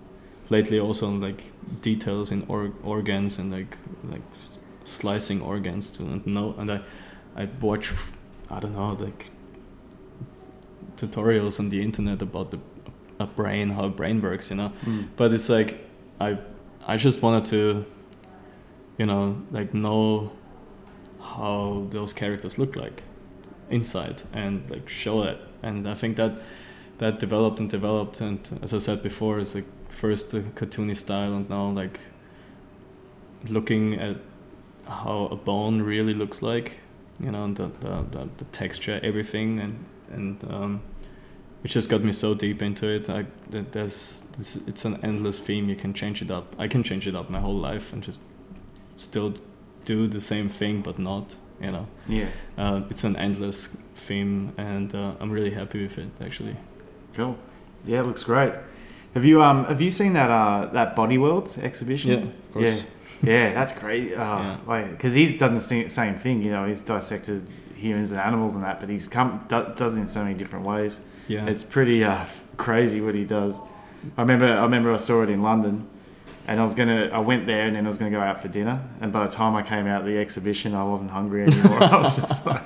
[0.49, 3.77] lately also on like details in or, organs and like
[4.09, 4.21] like
[4.83, 6.55] slicing organs to know.
[6.57, 6.81] And I,
[7.35, 7.93] I watch,
[8.49, 9.29] I don't know, like
[10.97, 12.59] tutorials on the internet about the
[13.19, 14.71] a brain, how a brain works, you know.
[15.15, 15.87] But it's like
[16.19, 16.37] I
[16.87, 17.85] I just wanted to,
[18.97, 20.31] you know, like know
[21.21, 23.03] how those characters look like
[23.69, 25.39] inside and like show it.
[25.63, 26.33] And I think that
[26.99, 31.33] that developed and developed and as I said before, it's like first the cartoony style
[31.33, 31.99] and now like
[33.47, 34.17] looking at
[34.85, 36.77] how a bone really looks like,
[37.19, 40.81] you know, the the, the, the texture, everything and and um,
[41.63, 43.09] it just got me so deep into it.
[43.09, 45.69] I there's it's, it's an endless theme.
[45.69, 46.55] You can change it up.
[46.57, 48.21] I can change it up my whole life and just
[48.97, 49.33] still
[49.85, 51.35] do the same thing, but not.
[51.61, 56.07] You know, Yeah, uh, it's an endless theme, and uh, I'm really happy with it
[56.21, 56.55] actually.
[57.13, 57.35] cool.
[57.85, 58.53] Yeah, it looks great.
[59.13, 62.09] Have you um have you seen that uh that Body Worlds exhibition?
[62.11, 62.85] Yeah, of course.
[63.23, 64.13] Yeah, yeah, that's great.
[64.13, 64.57] Uh, Yeah.
[64.67, 66.41] Like, because he's done the same thing.
[66.41, 67.41] You know, he's dissected
[67.75, 70.65] humans and animals and that, but he's come do, does it in so many different
[70.65, 70.99] ways.
[71.27, 72.25] Yeah, It's pretty uh,
[72.57, 73.59] crazy what he does.
[74.17, 75.87] I remember I remember I saw it in London,
[76.49, 78.47] and I was gonna I went there and then I was gonna go out for
[78.47, 78.77] dinner.
[79.01, 81.83] And by the time I came out of the exhibition, I wasn't hungry anymore.
[81.95, 82.63] I was just like,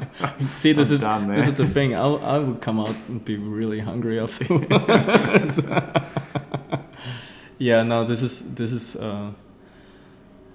[0.55, 1.37] See, this I'm is done there.
[1.37, 1.93] this is the thing.
[1.93, 5.59] I I would come out and be really hungry afterwards.
[7.57, 8.95] yeah, no, this is this is.
[8.95, 9.31] Uh,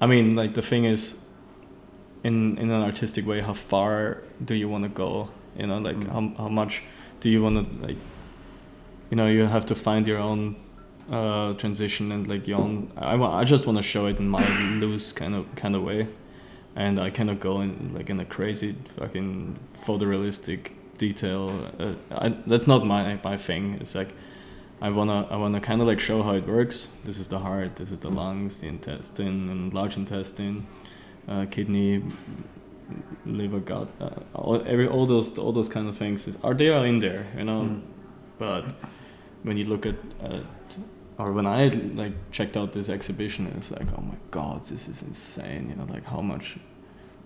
[0.01, 1.15] I mean, like the thing is,
[2.25, 5.29] in in an artistic way, how far do you want to go?
[5.57, 6.09] You know, like Mm.
[6.37, 6.83] how how much
[7.21, 7.97] do you want to like?
[9.11, 10.57] You know, you have to find your own
[11.11, 12.93] uh, transition and like young.
[12.97, 14.47] I I just want to show it in my
[14.81, 16.09] loose kind of kind of way
[16.79, 21.71] and I cannot go in like in a crazy fucking photorealistic detail.
[21.79, 23.79] Uh, I, that's not my my thing.
[23.81, 24.11] It's like
[24.81, 26.89] I wanna I wanna kind of like show how it works.
[27.05, 27.77] This is the heart.
[27.77, 30.69] This is the lungs, the intestine, and large intestine,
[31.27, 32.05] uh, kidney,
[33.27, 33.89] liver, gut.
[34.01, 37.01] Uh, all every all those all those kind of things is, are they are in
[37.01, 37.63] there, you know.
[37.63, 37.83] Mm.
[38.39, 38.73] But
[39.43, 40.45] when you look at, at
[41.19, 45.03] or when I like checked out this exhibition, it's like, oh my god, this is
[45.03, 45.69] insane.
[45.69, 46.57] You know, like how much,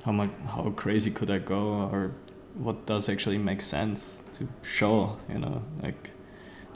[0.05, 2.13] how much, how crazy could I go, or
[2.55, 5.19] what does actually make sense to show?
[5.29, 6.11] You know, like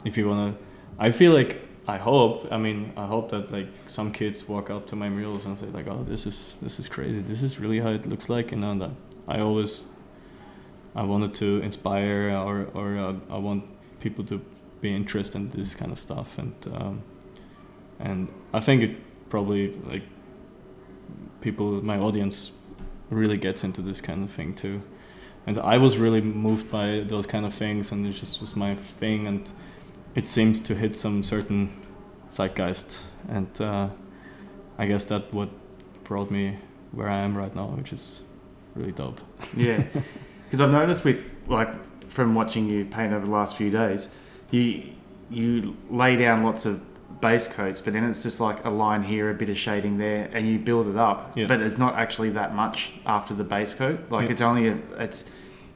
[0.05, 0.55] if you wanna,
[0.99, 2.47] I feel like I hope.
[2.51, 5.67] I mean, I hope that like some kids walk up to my murals and say
[5.67, 7.21] like, oh, this is this is crazy.
[7.21, 8.51] This is really how it looks like.
[8.51, 8.91] You know, that
[9.27, 9.85] I always,
[10.95, 13.63] I wanted to inspire or or uh, I want
[13.99, 14.39] people to
[14.81, 16.37] be interested in this kind of stuff.
[16.37, 17.03] And um,
[17.99, 20.03] and I think it probably like
[21.41, 22.51] people my audience
[23.09, 24.81] really gets into this kind of thing too.
[25.45, 28.75] And I was really moved by those kind of things, and it just was my
[28.75, 29.49] thing, and
[30.13, 31.71] it seems to hit some certain
[32.29, 33.87] zeitgeist, and uh,
[34.77, 35.49] I guess that what
[36.03, 36.57] brought me
[36.91, 38.23] where I am right now, which is
[38.75, 39.21] really dope.
[39.55, 39.83] Yeah,
[40.43, 41.69] because I've noticed with like
[42.09, 44.09] from watching you paint over the last few days,
[44.51, 44.83] you
[45.29, 46.81] you lay down lots of
[47.19, 50.29] base coats, but then it's just like a line here, a bit of shading there,
[50.33, 51.35] and you build it up.
[51.35, 51.47] Yeah.
[51.47, 53.99] But it's not actually that much after the base coat.
[54.09, 54.31] Like Yeah.
[54.31, 55.25] it's only a, it's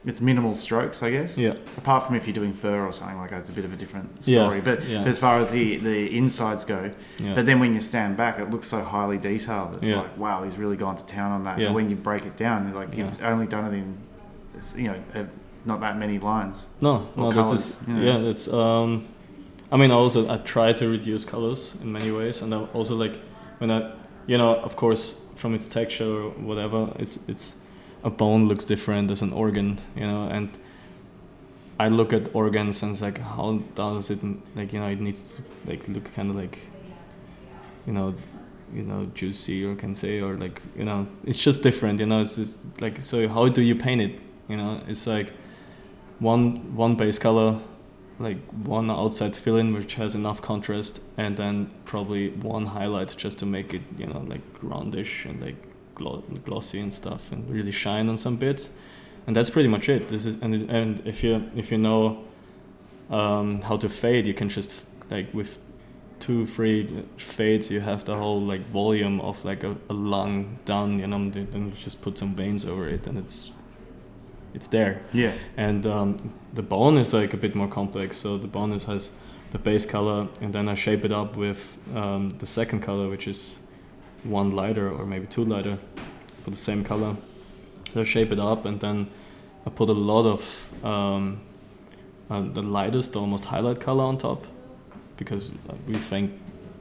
[0.04, 1.38] it's minimal strokes, I guess.
[1.38, 1.54] Yeah.
[1.76, 3.76] Apart from if you're doing fur or something like that, it's a bit of a
[3.76, 4.56] different story.
[4.56, 4.62] Yeah.
[4.64, 5.02] But yeah.
[5.02, 7.34] as far as the the insides go, Yeah.
[7.34, 9.78] but then when you stand back, it looks so highly detailed.
[9.82, 11.58] It's like, wow, he's really gone to town on that.
[11.58, 13.98] But when you break it down, like you've only done it in,
[14.82, 15.24] you know, uh,
[15.64, 16.66] not that many lines.
[16.80, 18.02] No, no, this is you know.
[18.02, 18.30] yeah.
[18.30, 19.08] It's um,
[19.70, 22.96] I mean, I also I try to reduce colors in many ways, and I also
[22.96, 23.18] like
[23.58, 23.92] when I,
[24.26, 27.56] you know, of course, from its texture or whatever, it's it's
[28.04, 30.50] a bone looks different as an organ, you know, and
[31.78, 34.18] I look at organs and it's like, how does it
[34.54, 36.58] like you know it needs to like look kind of like,
[37.86, 38.14] you know,
[38.74, 42.20] you know juicy or can say or like you know it's just different, you know.
[42.20, 44.20] It's just like so how do you paint it?
[44.48, 45.32] You know, it's like
[46.22, 47.58] one one base color,
[48.18, 53.38] like one outside fill in which has enough contrast, and then probably one highlight just
[53.40, 55.56] to make it you know like roundish and like
[55.94, 58.70] glo- glossy and stuff, and really shine on some bits,
[59.26, 60.08] and that's pretty much it.
[60.08, 62.24] This is and and if you if you know
[63.10, 65.58] um, how to fade, you can just like with
[66.20, 71.00] two three fades you have the whole like volume of like a, a lung done
[71.00, 73.50] you know and then you just put some veins over it and it's
[74.54, 75.02] it's there.
[75.12, 75.32] Yeah.
[75.56, 76.16] and um,
[76.52, 78.16] the bone is like a bit more complex.
[78.16, 79.10] So the bone is, has
[79.52, 83.28] the base color and then i shape it up with um, the second color which
[83.28, 83.58] is
[84.24, 85.78] one lighter or maybe two lighter
[86.42, 87.16] for the same color.
[87.92, 89.10] So i shape it up and then
[89.66, 91.42] i put a lot of um,
[92.30, 94.46] uh, the lightest almost highlight color on top
[95.18, 95.50] because
[95.86, 96.32] we think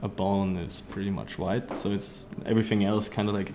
[0.02, 1.70] a bone is pretty much white.
[1.78, 3.54] So it's everything else kind of like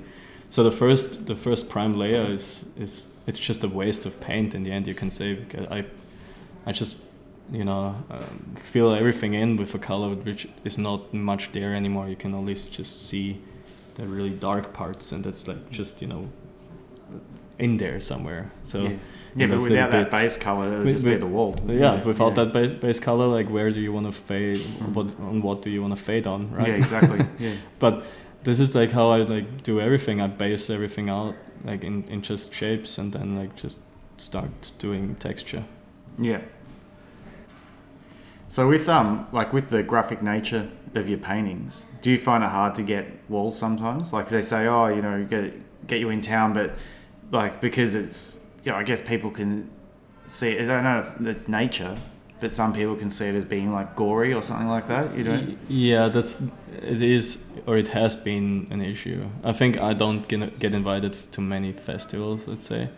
[0.57, 2.93] so the first the first prime layer is is
[3.27, 5.85] it's just a waste of paint in the end you can say because i
[6.69, 6.95] i just
[7.53, 12.09] you know um, fill everything in with a color which is not much there anymore
[12.09, 13.29] you can only s- just see
[13.97, 16.23] the really dark parts and that's like just you know
[17.59, 18.97] in there somewhere so yeah,
[19.37, 20.17] yeah but without that bits.
[20.17, 21.55] base color, it would just be the wall.
[21.67, 22.45] yeah, without yeah.
[22.45, 24.61] that base, base color like where do you want to fade
[24.95, 27.21] what on what do you want to fade on right Yeah, exactly.
[27.47, 27.55] yeah.
[27.79, 28.05] but
[28.47, 30.21] this is like how I like do everything.
[30.21, 33.77] I base everything out like in, in just shapes and then like just
[34.19, 35.65] start doing texture.
[36.17, 36.43] Yeah.
[38.49, 42.51] So with um like with the graphic nature of your paintings, do you find it
[42.51, 44.13] hard to get walls sometimes?
[44.13, 46.77] Like they say, oh, you know, get get you in town, but
[47.33, 49.69] like because it's you know, I guess people can
[50.27, 50.71] see it.
[50.71, 51.99] I know it's, it's nature,
[52.41, 55.17] but some people can see it as being like gory or something like that.
[55.17, 55.57] You know?
[55.69, 56.43] Yeah, that's
[56.83, 59.29] it is or it has been an issue.
[59.43, 62.89] I think I don't get get invited to many festivals, let's say,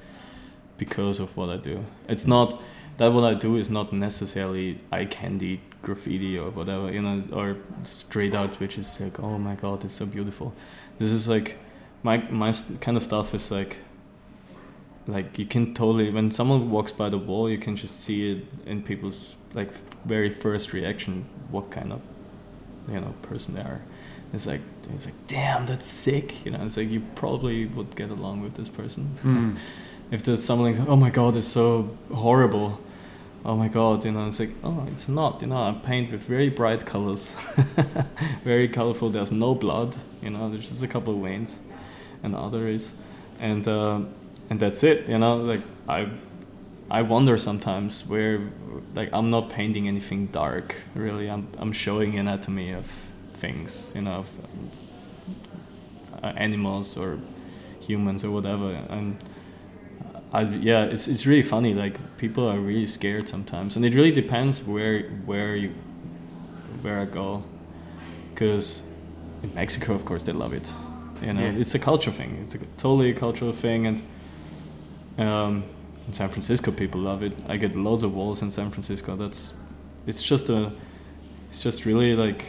[0.77, 1.85] because of what I do.
[2.09, 2.61] It's not
[2.99, 7.57] that what I do is not necessarily eye candy graffiti or whatever, you know, or
[7.85, 10.53] straight out, which is like, oh my god, it's so beautiful.
[10.99, 11.59] This is like
[12.03, 13.79] my my kind of stuff is like
[15.09, 18.45] like you can totally when someone walks by the wall, you can just see it
[18.67, 22.01] in people's like f- very first reaction, what kind of
[22.89, 23.81] you know person they are.
[24.35, 24.61] It's like
[24.95, 26.45] it's like damn, that's sick.
[26.45, 29.17] You know, it's like you probably would get along with this person.
[29.25, 29.57] Mm.
[30.11, 32.79] if there's something like, oh my god, it's so horrible.
[33.45, 35.41] Oh my god, you know, it's like, oh, it's not.
[35.41, 37.35] You know, I paint with very bright colors,
[38.45, 39.09] very colorful.
[39.09, 39.97] There's no blood.
[40.21, 41.61] You know, there's just a couple of veins,
[42.23, 42.93] and arteries,
[43.39, 44.01] and uh,
[44.51, 45.09] and that's it.
[45.09, 46.09] You know, like I,
[46.91, 48.41] I wonder sometimes where,
[48.95, 50.75] like, I'm not painting anything dark.
[50.95, 52.87] Really, I'm I'm showing anatomy of
[53.35, 53.93] things.
[53.95, 54.31] You know, of
[56.23, 57.19] uh, animals or
[57.81, 59.17] humans or whatever, and.
[60.31, 61.73] I, yeah, it's it's really funny.
[61.73, 65.71] Like people are really scared sometimes, and it really depends where where you
[66.83, 67.43] where I go,
[68.35, 68.83] because
[69.43, 70.71] in Mexico, of course, they love it.
[71.23, 71.59] You know, Yeah.
[71.59, 72.37] it's a culture thing.
[72.43, 74.03] It's a totally cultural thing, and
[75.19, 75.65] um,
[76.13, 77.35] San Francisco, people love it.
[77.49, 79.17] I get loads of walls in San Francisco.
[79.17, 79.55] That's
[80.07, 80.73] it's just a
[81.51, 82.45] it's just really like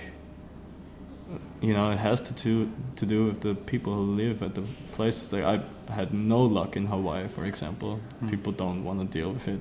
[1.62, 4.64] you know, it has to do to do with the people who live at the
[4.92, 5.34] places.
[5.34, 5.62] Like I
[5.92, 8.00] had no luck in Hawaii, for example.
[8.24, 8.30] Mm.
[8.30, 9.60] People don't want to deal with it,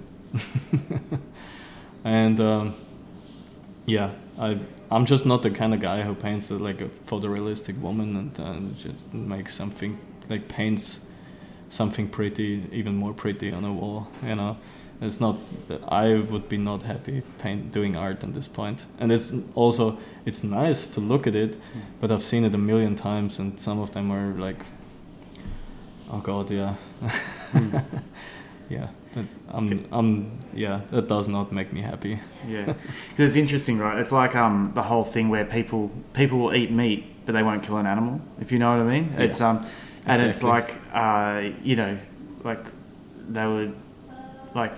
[2.05, 2.75] and um,
[3.87, 4.59] yeah, I
[4.91, 8.79] I'm just not the kind of guy who paints like a photorealistic woman and, and
[8.79, 9.99] just makes something
[10.29, 11.01] like paints
[11.71, 14.09] something pretty, even more pretty on a wall.
[14.23, 14.57] You know,
[15.01, 15.37] it's not
[15.69, 18.85] that I would be not happy paint doing art at this point.
[18.99, 21.59] And it's also it's nice to look at it,
[22.01, 24.65] but I've seen it a million times, and some of them are like,
[26.11, 26.75] oh god, yeah,
[27.53, 27.83] Mm.
[28.69, 28.89] yeah.
[29.15, 30.83] That's, I'm, I'm, yeah.
[30.91, 32.21] That does not make me happy.
[32.47, 32.67] Yeah,
[33.09, 33.99] because it's interesting, right?
[33.99, 37.63] It's like um the whole thing where people people will eat meat, but they won't
[37.63, 38.21] kill an animal.
[38.41, 39.13] If you know what I mean?
[39.15, 39.25] Yeah.
[39.25, 39.67] It's um,
[40.09, 41.99] and it's like uh you know,
[42.45, 42.65] like
[43.29, 43.75] they would
[44.55, 44.73] like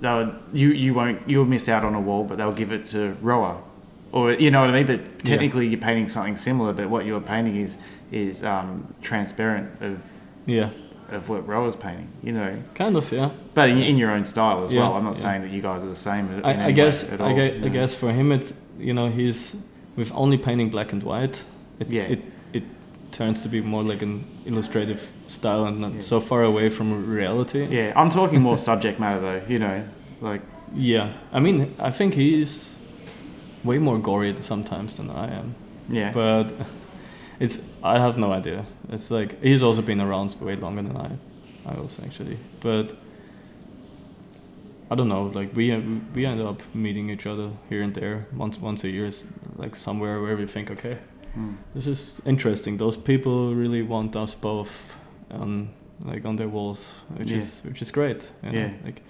[0.00, 2.86] they would you you won't you'll miss out on a wall, but they'll give it
[2.86, 3.60] to Roa.
[4.10, 4.86] Or you know what I mean?
[4.86, 7.76] But technically, you're painting something similar, but what you're painting is
[8.10, 10.00] is um, transparent of
[10.46, 10.70] Yeah,
[11.10, 12.08] of what Roa's painting.
[12.22, 13.12] You know, kind of.
[13.12, 13.30] Yeah.
[13.52, 14.94] but in, in your own style as Yeah, well.
[14.94, 15.22] I'm not yeah.
[15.22, 16.40] saying that you guys are the same.
[16.42, 19.10] I, I guess at I, all, guess, you I guess for him it's you know
[19.10, 19.56] he's
[19.94, 21.44] with only painting black and white.
[21.78, 22.04] It, Yeah.
[22.04, 22.22] It
[23.12, 26.00] turns to be more like an illustrative style and not Yeah.
[26.00, 27.66] so far away from reality.
[27.70, 29.42] Yeah, I'm talking more subject matter though.
[29.52, 29.82] You know,
[30.20, 30.42] like
[30.74, 31.12] Yeah.
[31.32, 32.74] I mean, I think he's
[33.64, 35.54] way more gory sometimes than I am.
[35.88, 36.52] yeah, But
[37.40, 38.64] it's I have no idea.
[38.92, 41.10] It's like he's also been around way longer than I
[41.66, 42.36] I was actually.
[42.60, 42.92] But
[44.90, 45.24] I don't know.
[45.34, 45.70] Like we
[46.14, 49.10] we end up meeting each other here and there once once a year,
[49.56, 50.96] like somewhere where we think, okay,
[51.36, 51.56] Mm.
[51.74, 52.78] this is interesting.
[52.78, 54.96] Those people really want us both
[55.30, 55.68] on
[56.04, 57.38] like on their walls, which Yeah.
[57.38, 58.28] is which is great.
[58.42, 58.58] You know?
[58.58, 58.70] Yeah.
[58.84, 59.02] Like,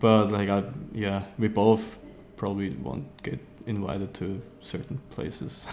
[0.00, 0.62] but like I
[0.94, 1.98] yeah, we both
[2.36, 5.66] probably won't get invited to certain places.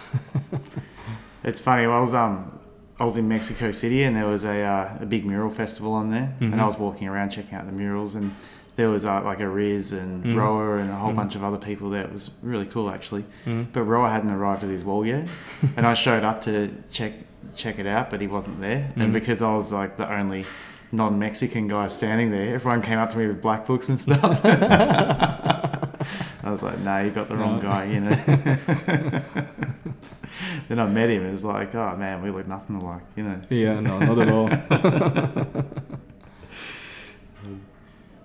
[1.44, 1.84] it's funny.
[1.84, 2.58] I was um
[2.98, 6.10] I was in Mexico City and there was a uh, a big mural festival on
[6.10, 6.60] there, and Mhm.
[6.60, 8.32] I was walking around checking out the murals and.
[8.80, 10.36] There was uh, like Aryz and Mhm.
[10.36, 11.16] Roa and a whole Mhm.
[11.16, 12.04] bunch of other people there.
[12.04, 13.26] It was really cool actually.
[13.44, 13.66] Mm.
[13.74, 15.28] But Roa hadn't arrived at his wall yet,
[15.76, 17.12] and I showed up to check
[17.54, 18.90] check it out, but he wasn't there.
[18.96, 19.12] And Mhm.
[19.12, 20.46] because I was like the only
[20.92, 24.40] non-Mexican guy standing there, everyone came up to me with black books and stuff.
[26.42, 27.60] I was like, "Nah, you got the wrong No.
[27.62, 28.14] guy," you know.
[30.70, 31.20] then I met him.
[31.24, 33.40] and was like, "Oh man, we look nothing alike," you know.
[33.50, 34.48] Yeah, no, not at all.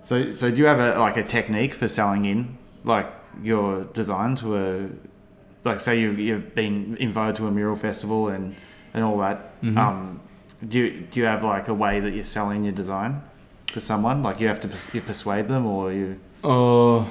[0.06, 3.10] So, so do you have a like a technique for selling in like
[3.42, 4.88] your design to a
[5.64, 8.54] like say you you've been invited to a mural festival and
[8.94, 9.38] and all that?
[9.62, 9.76] Mhm.
[9.76, 10.20] Um,
[10.68, 13.20] do you, do you have like a way that you're selling your design
[13.72, 14.22] to someone?
[14.22, 16.20] Like you have to pers- you persuade them, or you?
[16.44, 17.04] Uh,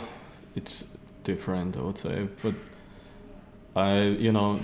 [0.55, 0.85] it's
[1.25, 2.27] different, I would say.
[2.41, 2.53] But
[3.75, 4.59] I, you know,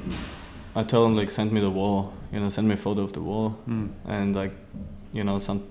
[0.74, 2.14] I tell them like send me the wall.
[2.32, 3.90] You know, send me a photo of the wall, Mm.
[4.08, 4.54] and like,
[5.12, 5.62] you know, some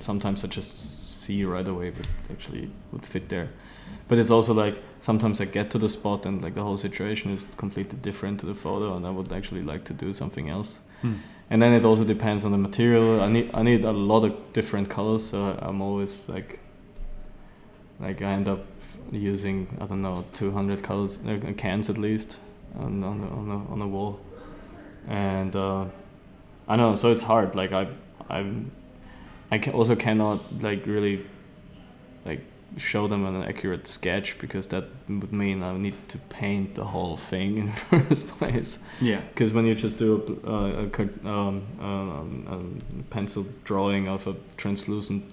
[0.00, 0.97] sometimes I just
[1.28, 3.48] see right away what actually would fit there.
[4.08, 7.32] But it's also like sometimes I get to the spot and like the whole situation
[7.36, 10.80] is completely different to the photo, and I would actually like to do something else.
[11.02, 11.18] Mm.
[11.50, 13.20] And then it also depends on the material.
[13.26, 16.50] I need I need a lot of different colors, so I'm always like
[18.00, 18.60] like I end up
[19.12, 22.38] using I don't know 200 colors uh, cans at least
[22.78, 24.20] on on the, on the, on the wall,
[25.06, 25.84] and uh,
[26.68, 27.54] I know so it's hard.
[27.54, 27.88] Like I
[28.28, 28.70] I'm
[29.50, 31.26] I can also cannot like really
[32.24, 32.42] like
[32.76, 37.16] show them an accurate sketch because that would mean I need to paint the whole
[37.16, 37.72] thing in
[38.08, 38.78] first place.
[39.00, 39.20] Yeah.
[39.28, 44.36] Because when you just do a, a co- um, um, um, pencil drawing of a
[44.56, 45.24] translucent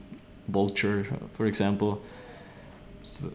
[0.47, 2.01] vulture, for example,
[3.03, 3.31] so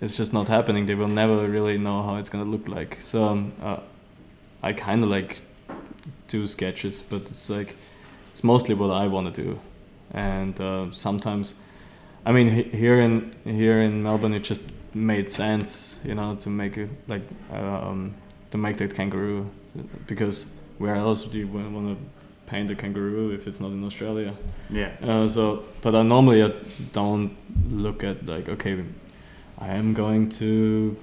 [0.00, 0.86] it's just not happening.
[0.86, 3.00] They will never really know how it's gonna look like.
[3.00, 3.80] So uh,
[4.62, 5.42] I kind of like
[6.28, 7.76] do sketches, but it's like
[8.30, 9.60] it's mostly what I want to do,
[10.12, 11.54] and uh, sometimes,
[12.24, 14.62] I mean, he- here in here in Melbourne, it just
[14.94, 18.14] made sense, you know, to make it like um,
[18.50, 19.48] to make that kangaroo,
[20.06, 20.46] because
[20.78, 21.96] where else do you want to
[22.46, 24.34] paint a kangaroo if it's not in Australia?
[24.70, 24.90] Yeah.
[25.02, 26.52] Uh, so, but I normally I
[26.92, 27.36] don't
[27.70, 28.84] look at like okay,
[29.58, 30.96] I am going to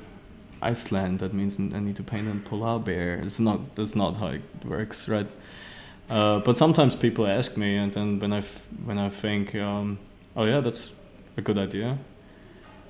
[0.61, 1.19] Iceland.
[1.19, 3.15] That means I need to paint a polar bear.
[3.19, 3.75] It's not.
[3.75, 5.27] That's not how it works, right?
[6.09, 9.99] Uh, but sometimes people ask me, and then when I f- when I think, um,
[10.35, 10.91] oh yeah, that's
[11.37, 11.97] a good idea.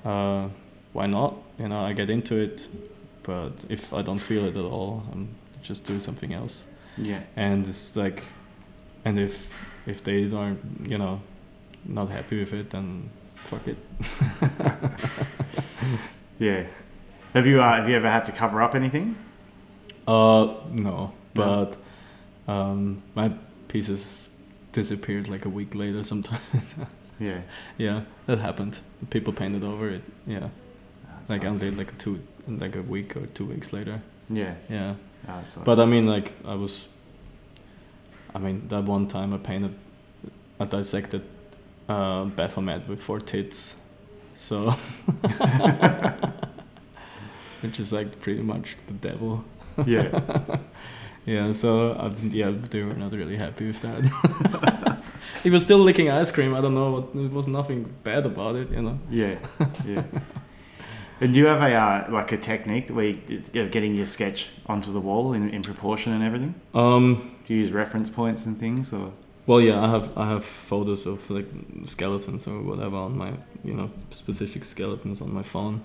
[0.05, 0.47] Uh,
[0.93, 1.35] why not?
[1.57, 2.67] You know, I get into it.
[3.23, 5.27] But if I don't feel it at all, I'm
[5.61, 6.65] just do something else
[6.97, 7.19] Yeah.
[7.35, 8.23] and it's like
[9.05, 9.49] and if
[9.85, 10.59] if they aren't
[10.89, 11.19] you know
[11.85, 13.09] not happy with it then
[13.45, 13.77] fuck it
[16.39, 16.63] Yeah.
[17.33, 19.15] Have you uh, have you ever had to cover up anything?
[20.07, 21.75] uh no but
[22.51, 23.31] um my
[23.67, 24.29] pieces
[24.71, 26.75] disappeared like a week later sometimes
[27.19, 27.41] Yeah.
[27.77, 28.79] yeah that happened
[29.09, 30.49] people painted over it yeah That
[31.29, 31.61] like sucks.
[31.61, 34.53] until like two like a week or two weeks later Yeah.
[34.69, 34.93] yeah.
[35.65, 36.87] But I mean, like I was.
[38.35, 39.73] I mean, that one time I painted
[40.59, 41.21] I dissected
[41.89, 43.75] uh, Baphomet with four tits.
[44.35, 44.71] So,
[47.61, 49.43] which is like pretty much the devil.
[49.85, 50.59] Yeah.
[51.29, 54.99] Yeah, so uh, yeah, they were not really happy with that.
[55.43, 56.55] he was still licking ice cream.
[56.55, 57.07] I don't know.
[57.13, 58.99] There was nothing bad about it, you know.
[59.09, 59.37] Yeah.
[59.85, 60.03] Yeah.
[61.21, 64.47] And do you have a uh, like a technique where you, of getting your sketch
[64.67, 66.55] onto the wall in, in proportion and everything?
[66.73, 69.11] Um, Do you use reference points and things, or
[69.45, 71.47] well, yeah, I have I have photos of like
[71.85, 73.33] skeletons or whatever on my
[73.65, 75.81] you know specific skeletons on my phone,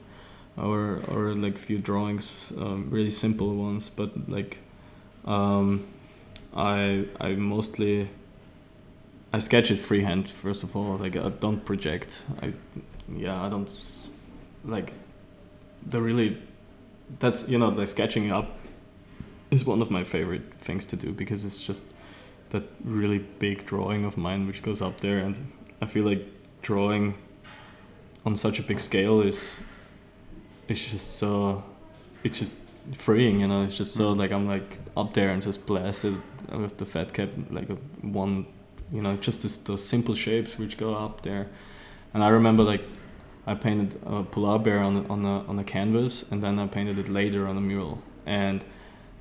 [0.57, 4.59] or or like few drawings, um, really simple ones, but like,
[5.25, 5.87] um,
[6.55, 8.09] I I mostly
[9.33, 10.97] I sketch it freehand first of all.
[10.97, 12.25] Like I don't project.
[12.41, 12.53] I
[13.15, 13.71] yeah I don't
[14.65, 14.93] like
[15.87, 16.39] the really
[17.19, 18.59] that's you know like sketching up
[19.51, 21.83] is one of my favorite things to do because it's just
[22.51, 25.53] that really big drawing of mine which goes up there and
[25.83, 26.27] I feel like
[26.63, 27.15] drawing
[28.25, 29.57] on such a big scale is
[30.69, 31.63] it's just so
[32.23, 32.53] it's just
[32.97, 34.19] freeing you know it's just so Mm.
[34.19, 36.17] like I'm like up there and just blasted
[36.53, 38.47] with the fat cap like a one
[38.93, 41.47] you know just this, those simple shapes which go up there
[42.13, 42.85] and I remember like
[43.47, 46.99] I painted a polar bear on on a on a canvas and then I painted
[46.99, 48.65] it later on a mural and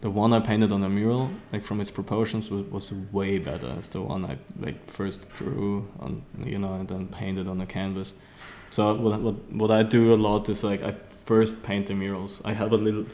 [0.02, 3.74] the one I painted on a mural, like from its proportions, was, was way better
[3.80, 7.66] It's the one I like first drew on, you know, and then painted on a
[7.66, 8.12] canvas.
[8.70, 10.92] So what what what I do a lot is like I
[11.26, 12.42] first paint the murals.
[12.44, 13.06] I have a little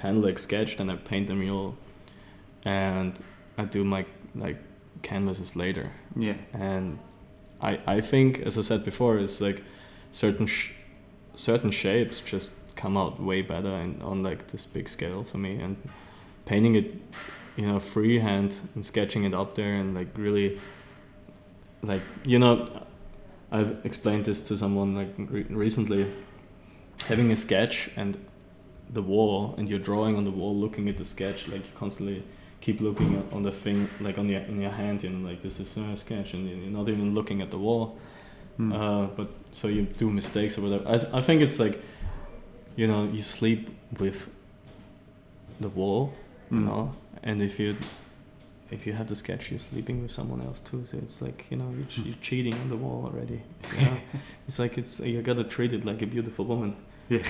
[0.00, 1.76] kind of like sketch, then I paint the mural,
[2.64, 3.12] and
[3.58, 4.58] I do my like
[5.02, 5.90] canvases later.
[6.16, 6.98] yeah, And
[7.60, 9.62] I I think, as I said before, is like
[10.12, 10.72] certain sh-
[11.34, 15.52] certain shapes just come out way better and on like this big scale for me.
[15.64, 15.76] And
[16.46, 16.86] painting it
[17.56, 20.58] you know freehand and sketching it up there and like really
[21.82, 22.64] like you know
[23.52, 26.10] i've explained this to someone like re- recently.
[27.08, 28.16] Having a sketch and
[28.92, 32.22] the wall and you're drawing on the wall looking at the sketch like you constantly
[32.60, 35.40] keep looking at- on the thing like on your in your hand you know like
[35.42, 37.96] this is a sketch and you're not even looking at the wall
[38.58, 38.74] Mm.
[38.74, 40.86] uh, but so you do mistakes or whatever.
[40.86, 41.80] I, I think it's like,
[42.76, 44.28] you know, you sleep with
[45.60, 46.12] the wall,
[46.50, 46.64] you Mm.
[46.66, 47.76] know, and if you
[48.70, 50.84] if you have the sketch, you're sleeping with someone else too.
[50.84, 53.40] So it's like you know you're, ch- you're cheating on the wall already.
[53.78, 53.96] You know?
[54.46, 56.76] it's like it's you gotta treat it like a beautiful woman.
[57.10, 57.22] Yeah.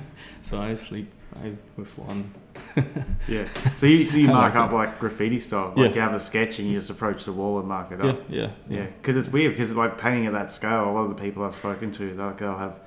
[0.42, 1.10] so I sleep
[1.42, 2.34] I with one.
[3.28, 3.46] yeah.
[3.76, 5.84] So you so you I mark like up like graffiti style, Yeah.
[5.84, 8.20] like you have a sketch and you just approach the wall and mark it up.
[8.28, 11.22] yeah, Yeah, because it's weird because like painting at that scale, a lot of the
[11.22, 12.80] people I've spoken to, they'll, they'll have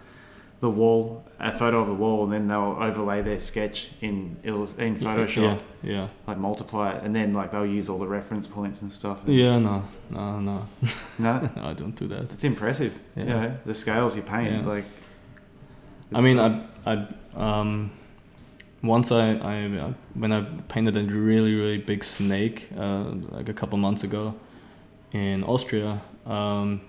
[0.60, 4.76] the wall, a photo of the wall, and then they'll overlay their sketch in illus-
[4.76, 6.08] in Photoshop, Yeah, yeah.
[6.28, 9.22] like multiply it, and then like they'll use all the reference points and stuff.
[9.26, 10.68] Yeah, no, no, no,
[11.18, 12.32] No, no, I don't do that.
[12.34, 13.00] it's impressive.
[13.16, 13.24] Yeah.
[13.24, 14.68] You know, the scales you paint, Yeah.
[14.68, 14.86] like.
[16.14, 17.92] I mean, uh, I, I, um,
[18.84, 23.54] once I, I, uh, when I painted a really, really big snake, uh, like a
[23.54, 24.34] couple months ago,
[25.14, 26.82] in Austria, um,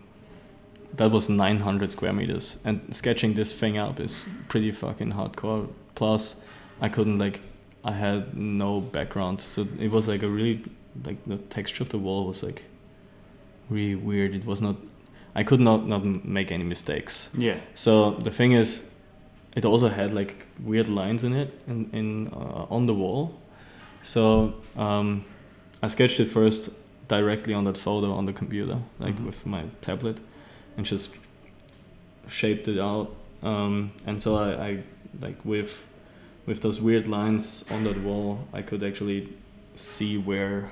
[0.94, 4.14] that was 900 square meters, and sketching this thing up is
[4.48, 5.68] pretty fucking hardcore.
[5.94, 6.36] Plus,
[6.80, 7.40] I couldn't like,
[7.84, 10.64] I had no background, so it was like a really,
[11.04, 12.62] like the texture of the wall was like,
[13.70, 14.34] really weird.
[14.34, 14.76] It was not,
[15.34, 17.30] I could not not make any mistakes.
[17.36, 18.82] yeah, So the thing is,
[19.54, 23.34] it also had like weird lines in it in, in uh, on the wall.
[24.02, 25.24] So um,
[25.82, 26.70] I sketched it first
[27.08, 29.26] directly on that photo on the computer, like Mhm.
[29.26, 30.18] with my tablet,
[30.76, 31.10] and just
[32.28, 33.14] shaped it out.
[33.42, 34.82] Um, and so I, I
[35.20, 35.88] like with
[36.46, 39.28] with those weird lines on that wall, I could actually
[39.76, 40.70] see where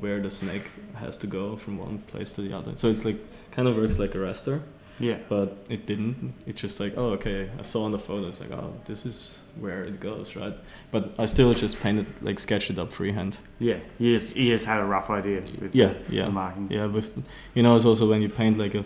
[0.00, 0.64] where the snake
[0.94, 2.72] has to go from one place to the other.
[2.76, 3.16] So it's like
[3.50, 4.60] kind of works like a raster
[5.02, 6.32] yeah, but it didn't.
[6.46, 7.50] It's just like, oh, okay.
[7.58, 10.54] I saw on the photo, it's like, oh, this is where it goes, right?
[10.90, 13.36] But I still just painted, like, sketched it up freehand.
[13.58, 13.78] yeah.
[13.98, 16.70] You just you just had a rough idea with Yeah, the, yeah, the markings.
[16.72, 16.86] yeah.
[16.86, 17.10] With,
[17.54, 18.84] you know, it's also when you paint like a,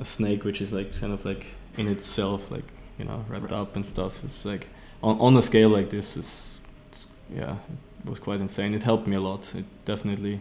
[0.00, 1.46] a snake, which is like kind of like
[1.76, 2.64] in itself, like
[2.98, 3.60] you know, wrapped Right.
[3.60, 4.24] up and stuff.
[4.24, 4.68] It's like
[5.02, 6.50] on on a scale like this is,
[6.90, 7.56] it's, yeah,
[8.04, 8.74] it was quite insane.
[8.74, 9.54] It helped me a lot.
[9.54, 10.40] It definitely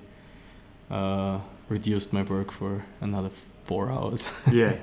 [0.90, 1.40] uh,
[1.70, 3.30] reduced my work for another
[3.72, 4.32] four hours.
[4.52, 4.74] yeah.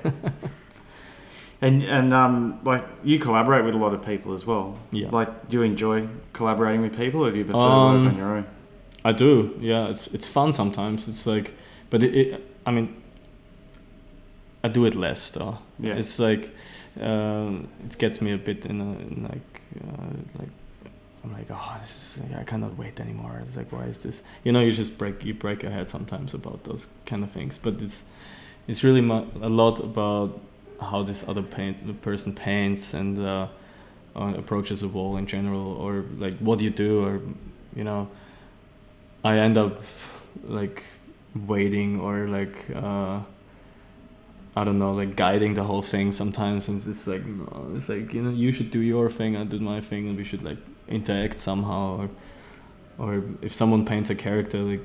[1.61, 4.77] And and um like you collaborate with a lot of people as well.
[4.91, 5.09] yeah.
[5.19, 8.17] Like, do you enjoy collaborating with people, or do you prefer to Um, work on
[8.17, 8.45] your own?
[9.03, 9.31] I do.
[9.61, 11.07] Yeah, it's it's fun sometimes.
[11.07, 11.53] It's like,
[11.89, 12.27] but it, it
[12.65, 12.87] I mean,
[14.63, 15.57] I do it less though.
[15.79, 15.99] Yeah.
[15.99, 16.43] It's like,
[17.01, 20.53] um, it gets me a bit in, a, in like, uh, like,
[21.23, 23.41] I'm like, oh, this is, I cannot wait anymore.
[23.45, 24.21] It's like, why is this?
[24.45, 27.57] You know, you just break you break your head sometimes about those kind of things.
[27.61, 28.03] But it's
[28.69, 29.01] it's really
[29.41, 30.39] a lot about
[30.79, 33.47] how this other paint the person paints and uh,
[34.15, 37.19] uh, approaches a wall in general, or like what you do, or
[37.75, 38.07] you know,
[39.25, 39.81] I end up
[40.43, 40.83] like
[41.35, 42.69] waiting or like.
[42.73, 43.21] Uh,
[44.55, 48.13] I don't know, like guiding the whole thing sometimes, and it's like, no, it's like
[48.13, 50.57] you know, you should do your thing, I do my thing, and we should like
[50.87, 52.09] interact somehow, or,
[52.97, 54.81] or if someone paints a character, like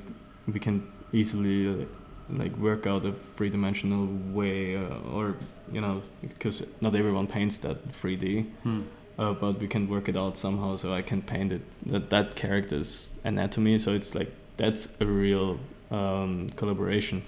[0.47, 1.85] we can easily uh,
[2.29, 5.35] like work out a three dimensional way, uh, or
[5.71, 8.81] you know, because not everyone paints that 3D, Hmm.
[9.19, 11.61] uh, but we can work it out somehow, so I can paint it
[11.91, 15.59] that that character's anatomy, so it's like that's a real
[15.91, 17.21] um, collaboration.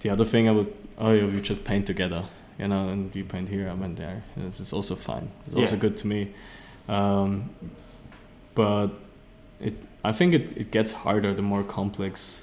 [0.00, 2.24] The other thing I would, oh yeah, we just paint together,
[2.58, 4.22] you know, and you paint here, I went there.
[4.36, 5.28] This is also fine.
[5.46, 5.80] It's also Yeah.
[5.80, 6.28] good to me.
[6.88, 7.50] Um,
[8.54, 8.88] but
[9.60, 12.42] it, I think it, it gets harder the more complex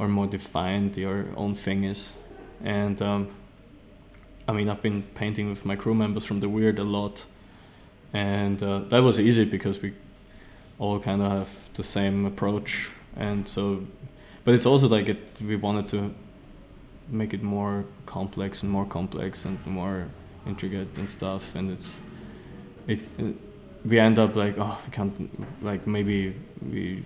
[0.00, 2.12] or more defined your own thing is.
[2.64, 3.28] And um,
[4.48, 7.24] I mean, I've been painting with my crew members from the Weird a lot,
[8.14, 9.92] and uh, that was easy because we
[10.78, 13.86] all kind of have the same approach, and so.
[14.44, 15.18] But it's also like it.
[15.38, 16.14] We wanted to
[17.08, 20.06] make it more complex and more complex and more
[20.46, 21.98] intricate and stuff, and it's
[22.86, 23.00] it.
[23.18, 23.36] it
[23.84, 27.02] we end up like oh we can't like maybe we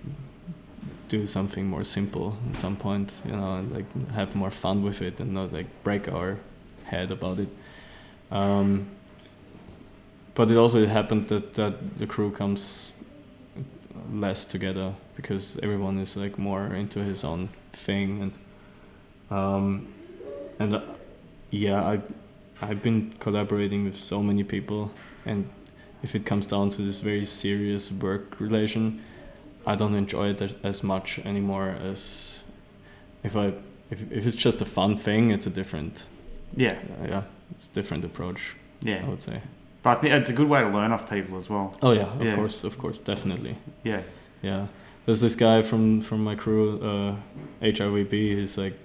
[1.07, 5.01] do something more simple at some point you know and like have more fun with
[5.01, 6.37] it and not like break our
[6.85, 7.49] head about it.
[8.31, 8.87] Um,
[10.33, 12.93] but it also happened that, that the crew comes
[14.11, 18.33] less together because everyone is like more into his own thing and
[19.31, 19.93] um,
[20.59, 20.81] and uh,
[21.49, 22.01] yeah I
[22.61, 24.91] I've been collaborating with so many people
[25.25, 25.49] and
[26.03, 29.01] if it comes down to this very serious work relation
[29.65, 32.39] I don't enjoy it as- much anymore as
[33.23, 33.53] if I
[33.91, 36.03] if, if it's just a fun thing it's a different
[36.57, 39.41] Yeah, uh, yeah it's different approach Yeah, I would say
[39.83, 41.71] But I think it's a good way to learn off people as well.
[41.81, 42.35] oh yeah of Yeah.
[42.35, 44.01] course of course definitely Yeah.
[44.43, 44.67] yeah
[45.05, 47.15] there's this guy from from my crew uh
[47.61, 48.77] HRVB he's like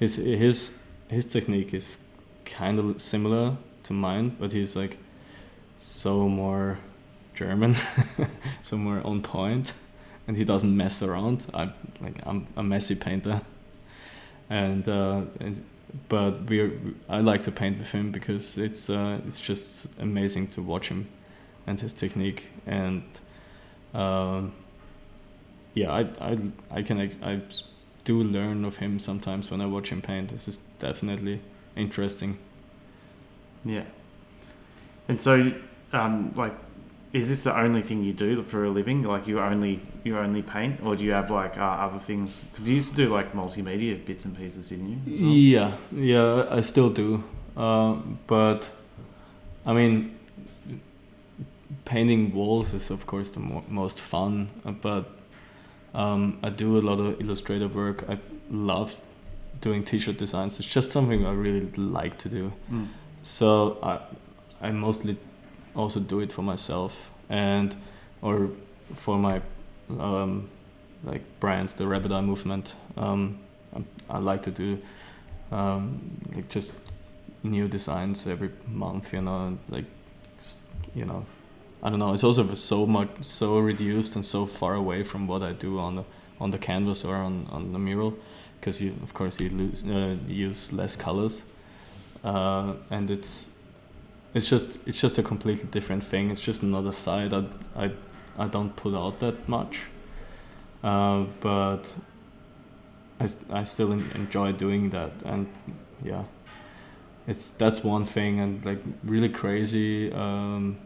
[0.00, 0.70] his his
[1.08, 1.98] his technique is
[2.58, 4.96] kind of similar to mine but he's like
[5.80, 6.78] so more
[7.34, 7.74] German
[8.62, 9.72] so more on point
[10.26, 11.70] and he doesn't mess around I
[12.00, 13.42] like I'm a messy painter
[14.50, 15.64] and uh and
[16.08, 16.72] but we're
[17.08, 21.08] I like to paint with him because it's uh it's just amazing to watch him
[21.66, 23.02] and his technique and
[23.92, 24.52] um
[25.74, 26.38] yeah, I, I,
[26.70, 27.40] I can I
[28.04, 30.30] do learn of him sometimes when I watch him paint.
[30.30, 31.40] This is definitely
[31.76, 32.38] interesting.
[33.64, 33.82] Yeah.
[35.08, 35.52] And so,
[35.92, 36.54] um, like,
[37.14, 39.02] is this the only thing you do for a living?
[39.04, 42.40] Like, you only you only paint, or do you have like uh, other things?
[42.50, 44.98] Because you used to do like multimedia bits and pieces, didn't you?
[45.06, 45.32] well?
[45.32, 47.22] Yeah, yeah, I still do.
[47.56, 47.94] Uh,
[48.26, 48.68] but
[49.64, 50.10] I mean,
[51.84, 54.48] painting walls is of course the mo- most fun.
[54.64, 55.04] uh, But
[55.94, 58.04] um, I do a lot of illustrator work.
[58.08, 58.18] I
[58.50, 58.96] love
[59.60, 60.58] doing t-shirt designs.
[60.58, 62.52] It's just something I really like to do.
[62.70, 62.88] Mm.
[63.22, 64.00] So I,
[64.68, 65.16] I mostly
[65.74, 67.74] also do it for myself and
[68.22, 68.50] or
[68.94, 69.40] for my
[69.98, 70.48] um,
[71.04, 72.74] like brands, the Rabbit Eye movement.
[72.96, 73.38] Um,
[73.74, 74.78] I, I like to do
[75.50, 76.72] um, like just
[77.42, 79.12] new designs every month.
[79.12, 79.84] You know, like
[80.94, 81.26] you know,
[81.82, 82.12] I don't know.
[82.12, 85.96] It's also so much so reduced and so far away from what I do on
[85.96, 86.04] the
[86.40, 88.14] on the canvas or on on the mural,
[88.60, 91.44] because you of course you lose uh, use less colors,
[92.24, 93.46] uh, and it's
[94.34, 96.30] it's just it's just a completely different thing.
[96.30, 97.44] It's just another side I
[97.76, 97.92] I
[98.36, 99.80] I don't put out that much,
[100.82, 101.82] uh, but
[103.50, 105.46] I still enjoy doing that and
[106.04, 106.24] yeah,
[107.26, 110.76] it's that's one thing and like really crazy um,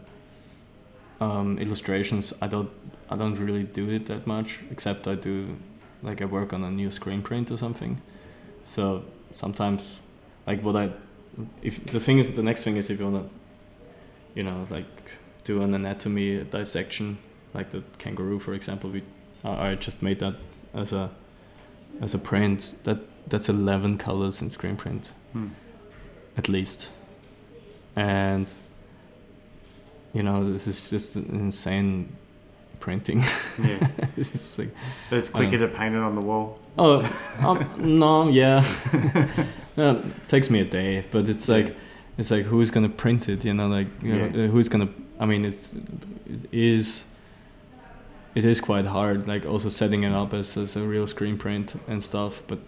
[1.20, 2.32] um, illustrations.
[2.40, 2.70] I don't
[3.10, 5.56] I don't really do it that much except I do
[6.02, 8.00] like I work on a new screen print or something.
[8.66, 10.00] So sometimes
[10.46, 10.90] like what I
[11.62, 13.28] if the thing is the next thing is if you wanna
[14.38, 14.86] you know like
[15.44, 17.18] do an anatomy dissection
[17.54, 19.02] like the kangaroo for example we
[19.44, 20.36] I I just made that
[20.82, 21.10] as a
[22.00, 22.98] as a print that
[23.30, 25.48] that's 11 colors in screen print Hmm.
[26.36, 26.88] at least
[27.96, 28.46] and
[30.14, 31.94] you know this is just an insane
[32.80, 33.20] printing
[33.68, 33.86] Yeah.
[34.16, 34.70] this is like
[35.10, 36.58] But it's quicker to paint it on the wall.
[36.78, 37.02] Oh,
[37.40, 37.58] um,
[37.98, 38.62] no, yeah.
[39.76, 41.74] no, it takes me a day, but it's like,
[42.18, 43.44] it's like who's gonna print it?
[43.44, 44.44] You know, like you Yeah.
[44.44, 44.88] uh, who's gonna?
[45.20, 45.72] I mean, it's
[46.52, 47.04] it is
[48.34, 49.26] it is quite hard.
[49.26, 52.42] Like also setting it up as, as a real screen print and stuff.
[52.46, 52.58] But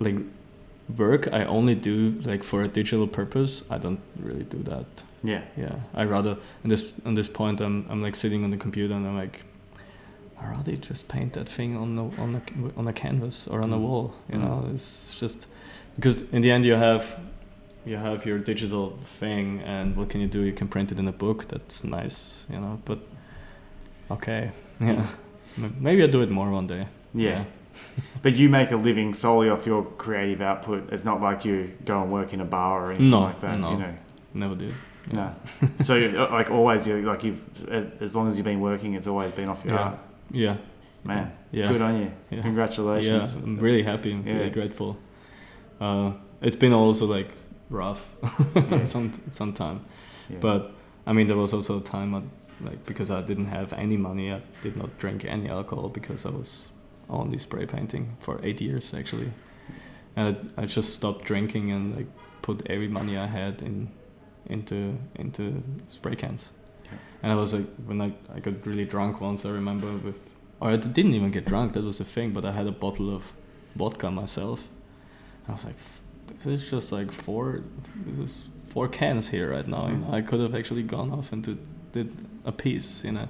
[0.00, 0.16] like
[0.96, 3.62] work, I only do like for a digital purpose.
[3.70, 4.86] I don't really do that.
[5.22, 5.42] Yeah.
[5.56, 6.32] Yeah, I rather
[6.64, 9.40] at this on this point I'm I'm like sitting on the computer and I'm like,
[10.40, 12.40] I rather just paint that thing on the on the
[12.76, 13.80] on a canvas or on a Mm.
[13.80, 14.12] wall.
[14.32, 14.40] You Mm.
[14.42, 15.46] know, it's just
[15.96, 17.04] because in the end you have
[17.86, 20.40] you have your digital thing and what can you do?
[20.42, 21.48] You can print it in a book.
[21.48, 22.80] That's nice, you know.
[22.84, 22.98] But
[24.10, 25.06] okay, yeah,
[25.78, 26.86] maybe I'll do it more one day.
[27.14, 27.44] Yeah.
[28.22, 30.92] But you make a living solely off your creative output.
[30.92, 33.58] It's not like you go and work in a bar or anything No, like that.
[33.58, 33.72] no.
[33.72, 33.94] You know.
[34.32, 34.72] never did.
[35.12, 35.34] No.
[35.82, 39.06] so uh, like always, you like you've uh, as long as you've been working, it's
[39.08, 39.80] always been off your Yeah.
[39.82, 39.98] art.
[40.30, 40.56] Yeah,
[41.04, 41.68] Man, yeah.
[41.68, 42.10] good on you.
[42.30, 42.42] Yeah.
[42.42, 43.36] Congratulations.
[43.36, 44.12] Yeah, I'm really happy.
[44.12, 44.34] I'm Yeah.
[44.38, 44.96] really grateful.
[45.80, 47.28] Uh, it's been also like
[47.70, 48.14] rough
[48.54, 48.84] Yeah.
[48.84, 49.80] some some time,
[50.30, 50.38] Yeah.
[50.40, 50.72] but
[51.06, 52.22] I mean there was also a time I,
[52.64, 56.30] like because I didn't have any money, I did not drink any alcohol because I
[56.30, 56.68] was
[57.08, 59.30] only spray painting for eight years actually,
[60.16, 62.06] and I, I just stopped drinking and like
[62.42, 63.88] put every money I had in
[64.46, 66.50] into into spray cans.
[66.86, 66.96] Okay.
[67.22, 70.18] And I was like, when I, I got really drunk once, I remember with,
[70.60, 73.14] or I didn't even get drunk, that was the thing, but I had a bottle
[73.16, 73.32] of
[73.74, 74.68] vodka myself.
[75.48, 75.76] I was like,
[76.38, 77.62] "F- this is just like four,
[78.06, 79.88] this is four cans here right now.
[79.88, 81.58] You know, I could have actually gone off and did,
[81.92, 82.12] did
[82.44, 83.28] a piece, you know.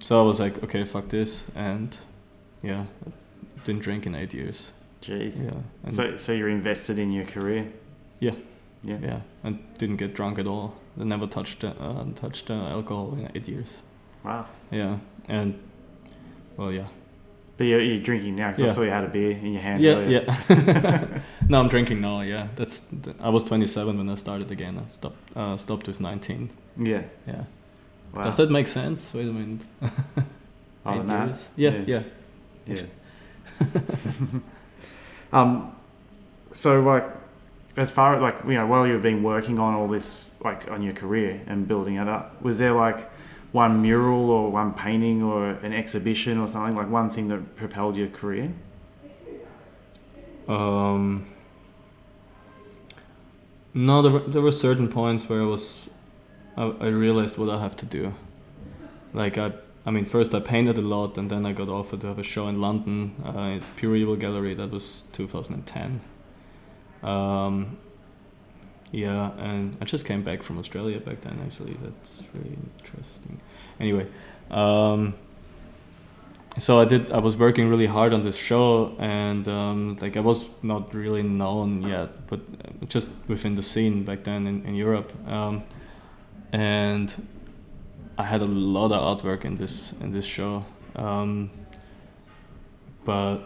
[0.00, 1.96] So I was like, okay, fuck this, and
[2.62, 3.10] yeah, I
[3.64, 4.70] didn't drink in eight years.
[5.02, 5.42] Jeez.
[5.44, 7.66] Yeah, So so you're invested in your career.
[8.20, 8.34] Yeah.
[8.84, 8.98] Yeah.
[9.02, 10.74] yeah, and didn't get drunk at all.
[11.00, 13.80] I never touched uh, touched uh, alcohol in eight years.
[14.24, 14.46] Wow.
[14.72, 15.54] Yeah, and
[16.56, 16.88] well, yeah,
[17.56, 19.82] But you're, you're drinking now because I saw you had a beer in your hand.
[19.82, 20.24] yeah, earlier.
[20.48, 21.20] yeah.
[21.48, 22.22] no, I'm drinking now.
[22.22, 22.86] Yeah, that's.
[23.20, 24.82] I was 27 when I started again.
[24.84, 25.36] I stopped.
[25.36, 26.50] Uh, stopped with 19.
[26.78, 27.02] Yeah.
[27.26, 27.44] Yeah.
[28.14, 28.24] Wow.
[28.24, 29.12] Does that make sense?
[29.14, 29.62] Wait a minute.
[30.84, 31.34] Other than?
[31.56, 32.02] Yeah, Yeah.
[32.66, 32.82] yeah.
[33.60, 33.70] Yeah.
[35.32, 35.74] um,
[36.50, 37.04] so like,
[37.76, 40.82] as far as like you know, while you've been working on all this, like on
[40.82, 43.10] your career and building it up, was there like
[43.52, 47.96] one mural or one painting or an exhibition or something like one thing that propelled
[47.96, 48.52] your career?
[50.48, 51.26] Um,
[53.74, 55.90] no, there were, there were certain points where I was,
[56.56, 58.14] I, I realized what I have to do.
[59.12, 59.52] Like I,
[59.84, 62.22] I mean, first I painted a lot, and then I got offered to have a
[62.22, 64.54] show in London uh, at Pure Evil Gallery.
[64.54, 66.00] That was 2010.
[67.02, 67.78] Um,
[68.92, 71.40] yeah, and I just came back from Australia back then.
[71.46, 73.40] Actually, that's really interesting.
[73.80, 74.06] Anyway,
[74.50, 75.14] um,
[76.58, 77.10] so I did.
[77.10, 81.22] I was working really hard on this show, and um, like I was not really
[81.22, 85.62] known yet, but uh, just within the scene back then in, in Europe, um,
[86.52, 87.26] and
[88.18, 90.66] I had a lot of artwork in this in this show,
[90.96, 91.50] um,
[93.06, 93.38] but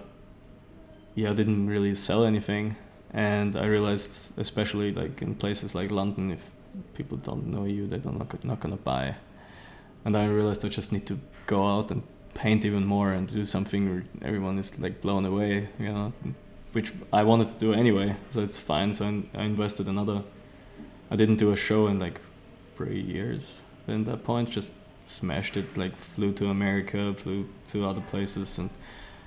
[1.15, 2.75] yeah, I didn't really sell anything,
[3.17, 6.51] and I realized, especially like in places like London, if
[6.95, 9.17] people don't know you, they're not not gonna buy,
[10.05, 12.03] and I realized I just need to go out and
[12.35, 16.13] paint even more and do something where everyone is like blown away, you know,
[16.73, 18.93] which I wanted to do anyway, so it's fine.
[18.93, 20.23] So I, invested another.
[21.11, 22.21] I didn't do a show in like
[22.77, 23.63] three years.
[23.87, 24.75] Then that point, just
[25.07, 25.79] smashed it.
[25.79, 28.69] Like flew to America, flew to other places, and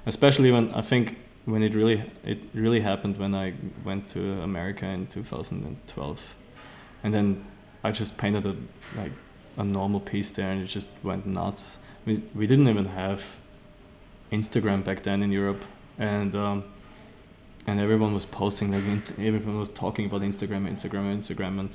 [0.06, 1.18] especially when I think
[1.50, 6.36] when it really it really happened when I went to America in 2012,
[7.04, 7.46] and then
[7.84, 8.56] I just painted a
[8.96, 9.12] like
[9.58, 11.80] a normal piece there, and it just went nuts.
[12.06, 13.24] We, we didn't even have
[14.32, 15.64] Instagram back then in Europe,
[15.98, 16.64] and um,
[17.68, 18.84] and everyone was posting like
[19.20, 21.70] everyone was talking about Instagram, Instagram, Instagram, and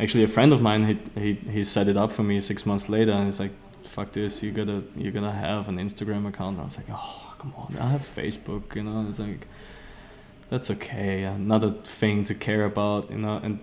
[0.00, 2.88] actually a friend of mine he he he set it up for me six months
[2.88, 3.52] later, and he's like,
[3.84, 7.31] "Fuck this, you gotta you gotta have an Instagram account." And I was like, "Oh
[7.42, 9.06] come on, I have Facebook," you know.
[9.08, 9.46] It's like
[10.48, 13.58] that's okay, another thing to care about, you know, and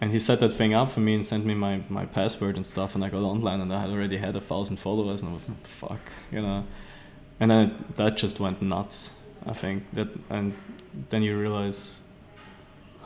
[0.00, 2.66] and he set that thing up for me and sent me my, my password and
[2.66, 5.32] stuff and I got online and I had already had a thousand followers and I
[5.32, 6.64] was like fuck you know
[7.40, 9.14] and then it, that just went nuts
[9.46, 10.52] I think that and
[11.08, 12.00] then you realize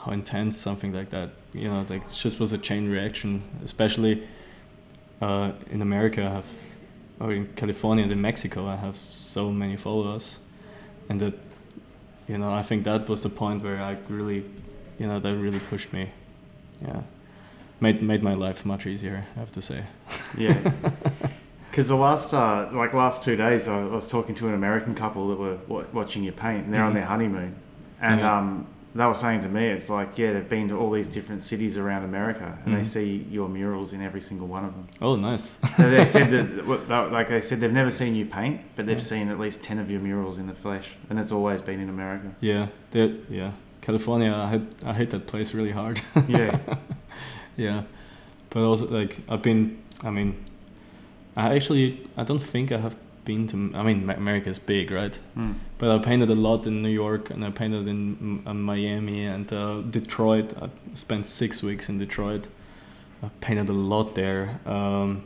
[0.00, 4.26] how intense something like that you know like it just was a chain reaction especially
[5.22, 6.52] uh, in America I have
[7.20, 10.38] or in California and in Mexico I have so many followers
[11.08, 11.34] and that
[12.28, 14.44] you know I think that was the point where I really
[14.98, 16.10] you know that really pushed me
[16.82, 17.00] yeah
[17.80, 19.82] made made my life much easier i have to say
[20.36, 20.72] Yeah.
[21.70, 25.28] Because the last, uh, like last two days, I was talking to an American couple
[25.28, 25.38] that
[25.68, 26.94] were watching you paint, and they're on Mhm.
[26.94, 27.54] their honeymoon,
[28.00, 28.38] and Yeah.
[28.38, 28.66] um,
[28.98, 31.78] they were saying to me, it's like, yeah, they've been to all these different cities
[31.78, 32.84] around America, and they Mhm.
[32.84, 34.86] see your murals in every single one of them.
[35.00, 35.56] Oh, nice.
[35.78, 39.38] They said that, like they said, they've never seen you paint, but they've seen at
[39.38, 42.28] least ten of your murals in the flesh, and it's always been in America.
[42.40, 43.52] yeah, yeah.
[43.80, 46.00] California, I hate, I hate that place really hard.
[46.28, 46.58] Yeah,
[47.56, 47.82] yeah,
[48.50, 49.78] but also like I've been.
[50.02, 50.34] I mean,
[51.36, 52.96] I actually I don't think I have
[53.28, 53.56] been to.
[53.74, 55.18] I mean, Ma- America is big, right?
[55.36, 55.54] Mm.
[55.76, 59.82] But I painted a lot in New York, and I painted in Miami and uh,
[59.82, 60.54] Detroit.
[60.62, 62.48] I spent six weeks in Detroit.
[63.22, 64.58] I painted a lot there.
[64.64, 65.22] Um,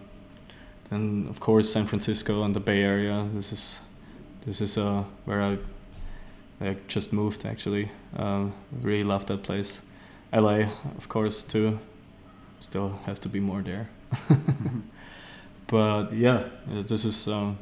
[0.90, 3.28] and of course, San Francisco and the Bay Area.
[3.34, 3.80] This is
[4.46, 5.58] this is uh, where I
[6.60, 7.88] I just moved actually.
[8.16, 9.80] Um, really love that place.
[10.32, 10.66] LA,
[10.98, 11.78] of course, too.
[12.60, 13.88] Still has to be more there.
[15.66, 16.48] but yeah,
[16.88, 17.28] this is.
[17.28, 17.58] Um,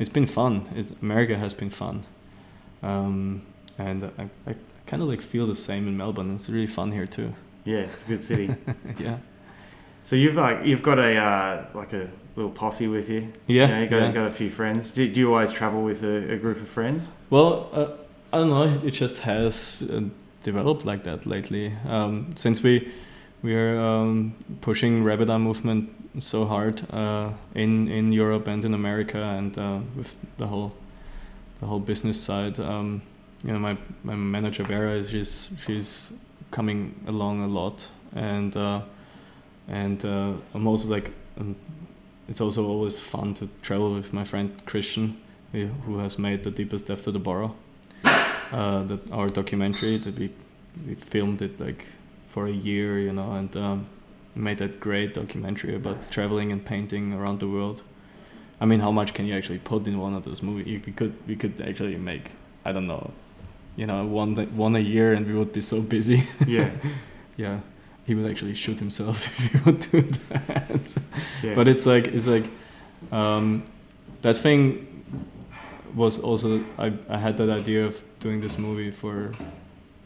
[0.00, 0.66] it's been fun.
[0.74, 2.04] It, America has been fun,
[2.82, 3.42] um,
[3.78, 4.54] and I, I
[4.86, 6.34] kind of like feel the same in Melbourne.
[6.34, 7.32] It's really fun here too.
[7.64, 8.54] yeah, it's a good city.
[8.98, 9.18] yeah,
[10.02, 13.32] so you've like you've got a uh, like a little posse with you.
[13.46, 14.12] yeah, you know, you got, yeah.
[14.12, 14.90] got a few friends.
[14.90, 17.10] Do, do you always travel with a, a group of friends?
[17.28, 17.88] Well, uh,
[18.32, 18.80] I don't know.
[18.86, 20.02] It just has uh,
[20.42, 21.74] developed like that lately.
[21.86, 22.90] Um, since we
[23.42, 29.18] we are um, pushing Eye movement so hard uh, in in Europe and in America,
[29.18, 30.72] and uh, with the whole
[31.60, 32.58] the whole business side.
[32.58, 33.02] Um,
[33.44, 36.12] you know, my my manager Vera is she's she's
[36.50, 38.82] coming along a lot, and uh,
[39.68, 41.10] and uh, I'm also like.
[41.38, 41.56] Um,
[42.28, 45.16] it's also always fun to travel with my friend Christian,
[45.50, 47.54] who who has made the deepest depths of the borough.
[48.52, 50.30] Uh, that our documentary that we
[50.86, 51.86] we filmed it like
[52.30, 53.86] for a year, you know, and um,
[54.34, 57.82] made that great documentary about traveling and painting around the world.
[58.60, 60.68] I mean, how much can you actually put in one of those movies?
[60.68, 62.30] You we could we could actually make
[62.64, 63.12] I don't know,
[63.76, 66.28] you know, one one a year, and we would be so busy.
[66.46, 66.70] Yeah,
[67.36, 67.60] yeah,
[68.06, 70.96] he would actually shoot himself if he would do that
[71.42, 71.54] yeah.
[71.54, 72.44] but it's like it's like
[73.12, 73.62] um,
[74.22, 74.86] that thing
[75.94, 79.32] was also I, I had that idea of doing this movie for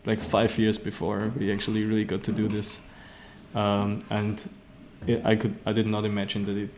[0.06, 2.80] like five years before we actually really got to do this.
[3.54, 4.42] Um, and
[5.06, 6.70] it, I could I did not imagine that it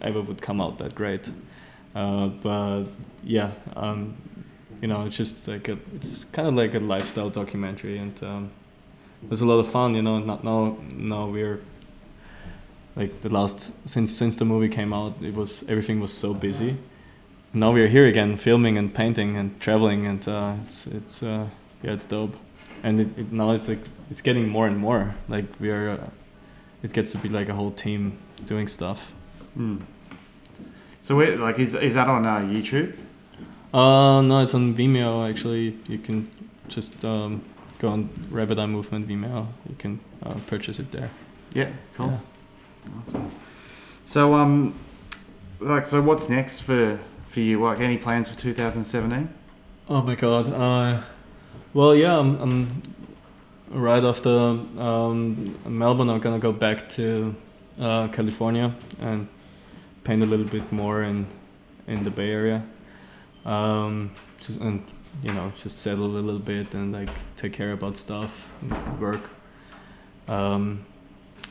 [0.00, 1.28] ever would come out that great.
[1.94, 2.84] Uh, but
[3.22, 4.16] yeah um,
[4.80, 8.50] you know it's just like a, it's kind of like a lifestyle documentary and um,
[9.22, 11.60] there's a lot of fun you know not now now we're
[12.96, 16.76] like the last since since the movie came out it was everything was so busy.
[17.52, 21.46] Now we're here again filming and painting and traveling and uh, it's it's uh,
[21.84, 22.36] yeah it's dope
[22.82, 23.78] and it, it now it's like
[24.10, 26.08] it's getting more and more like we are uh,
[26.82, 29.12] it gets to be like a whole team doing stuff
[29.56, 29.82] Mm.
[31.02, 32.90] So wait, like is is that on uh, YouTube?
[33.72, 36.28] uh no it's on Vimeo actually you can
[36.68, 37.40] just um,
[37.78, 41.10] go on Rabbit Eye Movement Vimeo you can uh, purchase it there
[41.54, 42.06] Yeah, cool.
[42.08, 42.98] Yeah.
[43.00, 43.30] Awesome.
[44.04, 44.74] So um,
[45.60, 47.62] like so, what's next for for you?
[47.62, 49.28] Like any plans for 2017?
[49.88, 50.52] Oh my god.
[50.52, 51.00] Uh,
[51.72, 52.82] well, yeah, I'm, I'm
[53.70, 56.10] right after um, Melbourne.
[56.10, 57.34] I'm gonna go back to
[57.80, 59.28] uh, California and
[60.04, 61.26] paint a little bit more in
[61.86, 62.62] in the Bay Area.
[63.44, 64.84] Um, just and
[65.22, 68.48] you know just settle a little bit and like take care about stuff,
[69.00, 69.30] work.
[70.28, 70.86] Um,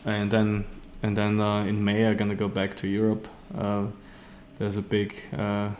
[0.05, 0.65] and then
[1.01, 3.27] and then uh, in May I'm gonna go back to Europe.
[3.55, 3.87] Uh,
[4.59, 5.71] there's a big uh,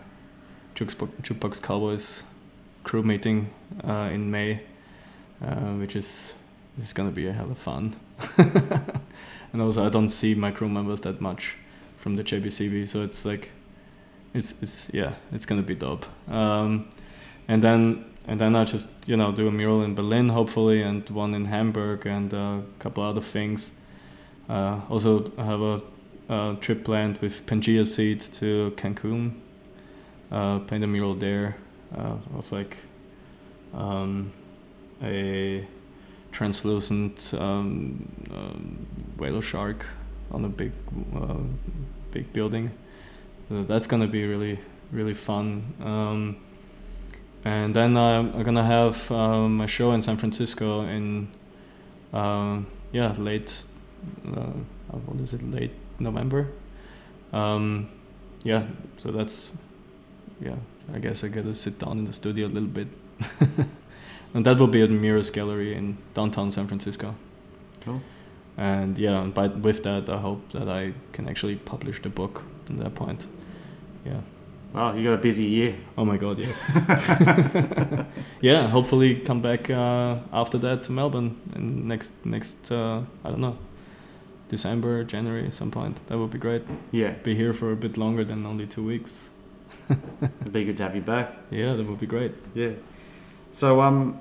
[0.76, 2.24] Jukebox, Jukebox Cowboys
[2.84, 3.50] crew meeting
[3.88, 4.62] uh, in May,
[5.42, 6.34] uh, which is
[6.82, 7.96] is gonna be a hell of fun.
[8.38, 11.56] and also, I don't see my crew members that much
[11.98, 13.52] from the JBCB, so it's like,
[14.34, 16.06] it's it's yeah, it's gonna be dope.
[16.30, 16.90] Um,
[17.48, 21.08] and then and then I just you know do a mural in Berlin hopefully, and
[21.10, 23.72] one in Hamburg, and a couple other things.
[24.50, 25.82] Uh, also, I have a,
[26.30, 29.40] a trip planned with Pangea Seeds to Cancun.
[30.32, 31.56] Uh, paint a mural there
[31.98, 32.78] uh, of like
[33.74, 34.32] um,
[35.02, 35.66] a
[36.32, 38.88] translucent um, um,
[39.18, 39.86] whale shark
[40.32, 40.72] on a big
[41.16, 41.36] uh,
[42.12, 42.72] big building.
[43.50, 44.60] So that's gonna be really
[44.91, 45.74] really fun.
[45.82, 46.38] Um,
[47.46, 51.28] and then I'm, gonna have um, a show in San Francisco in
[52.14, 53.54] um, yeah late
[54.28, 54.54] uh,
[55.06, 56.48] what is it late November.
[57.32, 57.89] Um,
[58.44, 58.68] yeah,
[58.98, 59.52] so that's
[60.41, 60.56] yeah.
[60.94, 62.88] I guess I gotta sit down in the studio a little bit.
[64.34, 67.16] and that will be at Mirus Gallery in downtown San Francisco.
[67.82, 68.02] Cool.
[68.58, 72.78] And yeah, by with that, I hope that I can actually publish the book at
[72.78, 73.28] that point.
[74.06, 74.22] Yeah.
[74.74, 75.76] Well, you got a busy year.
[75.98, 76.60] Oh my god, yes.
[78.42, 83.42] yeah, hopefully come back uh, after that to Melbourne and next next uh, I don't
[83.42, 83.58] know
[84.50, 86.06] December, January, some point.
[86.08, 86.64] That would be great.
[86.92, 89.30] Yeah, Be here for a bit longer than only two weeks.
[89.90, 91.36] It'd be good to have you back.
[91.52, 92.34] Yeah, that would be great.
[92.54, 92.72] Yeah.
[93.52, 94.20] So um,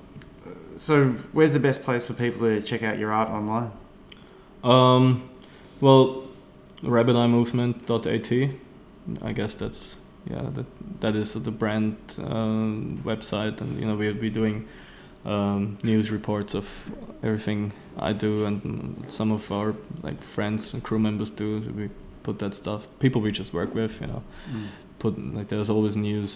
[0.76, 3.70] so where's the best place for people to check out your art online?
[4.64, 5.28] Um,
[5.80, 6.24] well,
[6.82, 8.58] rabbiteye
[9.20, 9.96] I guess that's
[10.30, 10.66] yeah that
[11.00, 14.68] that is the brand uh, website, and you know we'll be doing
[15.24, 16.90] um, news reports of
[17.22, 21.62] everything I do and some of our like friends and crew members do.
[21.62, 21.90] So we
[22.22, 22.88] put that stuff.
[22.98, 24.22] People we just work with, you know,
[25.02, 26.32] put like there's always news.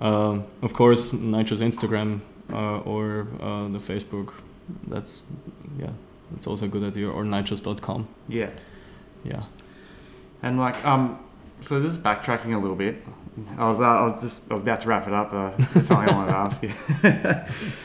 [0.00, 2.10] Um, of course, Nychos' Instagram
[2.52, 4.28] uh, or uh, the Facebook.
[4.92, 5.24] That's
[5.82, 5.92] yeah,
[6.32, 7.08] that's also a good idea.
[7.08, 8.00] Or nychos.com.
[8.28, 8.50] Yeah.
[9.24, 9.42] Yeah.
[10.42, 11.18] And like um,
[11.60, 12.96] so just backtracking a little bit.
[13.58, 15.32] I was uh, I was just I was about to wrap it up.
[15.32, 16.72] Uh, something I wanted to ask you.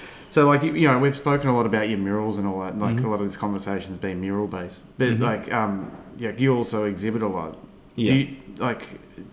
[0.29, 2.77] so like you, you know we've spoken a lot about your murals and all that.
[2.77, 3.05] Like Mhm.
[3.05, 5.19] a lot of this conversation's been mural based, but Mhm.
[5.19, 7.57] like um, yeah, you also exhibit a lot.
[8.01, 8.11] Yeah.
[8.11, 8.87] Do you like?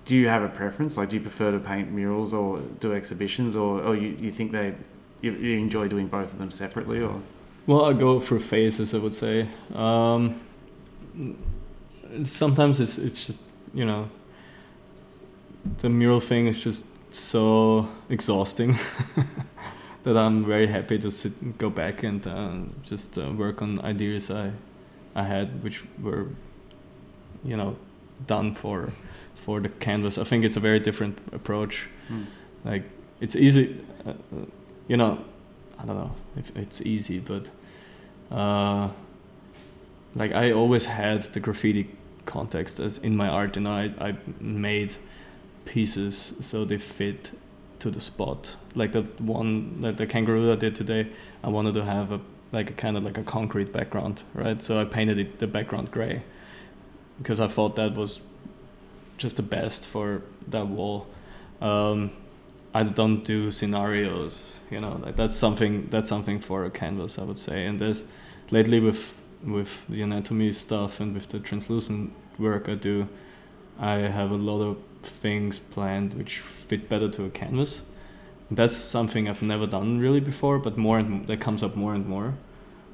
[0.04, 0.96] Do you have a preference?
[0.96, 4.52] Like, do you prefer to paint murals or do exhibitions, or, or you, you think
[4.52, 4.74] they
[5.22, 7.20] you, you enjoy doing both of them separately, or
[7.66, 8.94] Well, I go through phases.
[8.94, 9.48] I would say.
[9.74, 10.40] Um,
[12.26, 13.40] sometimes it's it's just
[13.72, 14.10] you know.
[15.78, 18.76] The mural thing is just so exhausting
[20.04, 23.80] that I'm very happy to sit and go back and uh, just uh, work on
[23.80, 24.52] ideas I
[25.14, 26.28] I had, which were,
[27.44, 27.76] you know,
[28.26, 28.90] done for
[29.34, 30.18] for the canvas.
[30.18, 31.86] I think it's a very different approach.
[32.64, 32.84] Like
[33.20, 34.14] it's easy, uh, uh,
[34.88, 35.18] you know.
[35.80, 37.46] I don't know if it's easy, but
[38.36, 38.88] uh,
[40.16, 41.88] like I always had the graffiti
[42.26, 43.56] context as in my art.
[43.56, 44.94] You know, I I made
[45.64, 47.30] pieces so they fit
[47.78, 48.56] to the spot.
[48.74, 51.06] Like the one that the kangaroo I did today,
[51.44, 52.20] I wanted to have a
[52.52, 54.60] like a kind of like a concrete background, right?
[54.62, 56.22] So I painted it the background gray
[57.18, 58.20] because I thought that was
[59.16, 61.06] just the best for that wall.
[61.60, 62.12] Um,
[62.74, 67.22] I don't do scenarios, you know, like that's something that's something for a canvas, I
[67.24, 67.66] would say.
[67.66, 68.04] And there's
[68.50, 73.08] lately with with the anatomy stuff and with the translucent work I do,
[73.78, 77.82] I have a lot of things planned which fit better to a canvas.
[78.50, 82.06] That's something I've never done really before, but more and that comes up more and
[82.06, 82.34] more.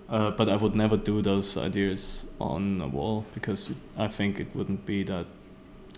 [0.09, 4.49] Uh, but I would never do those ideas on a wall because I think it
[4.55, 5.27] wouldn't be that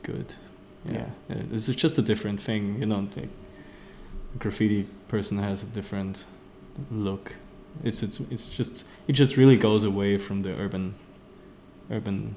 [0.03, 0.35] good.
[0.85, 1.43] Yeah, yeah.
[1.53, 3.09] it's just a different thing, you know.
[3.17, 3.29] Like,
[4.35, 6.25] a graffiti person has a different
[6.91, 7.35] look.
[7.83, 10.95] It's it's it's just it just really goes away from the urban
[11.91, 12.37] urban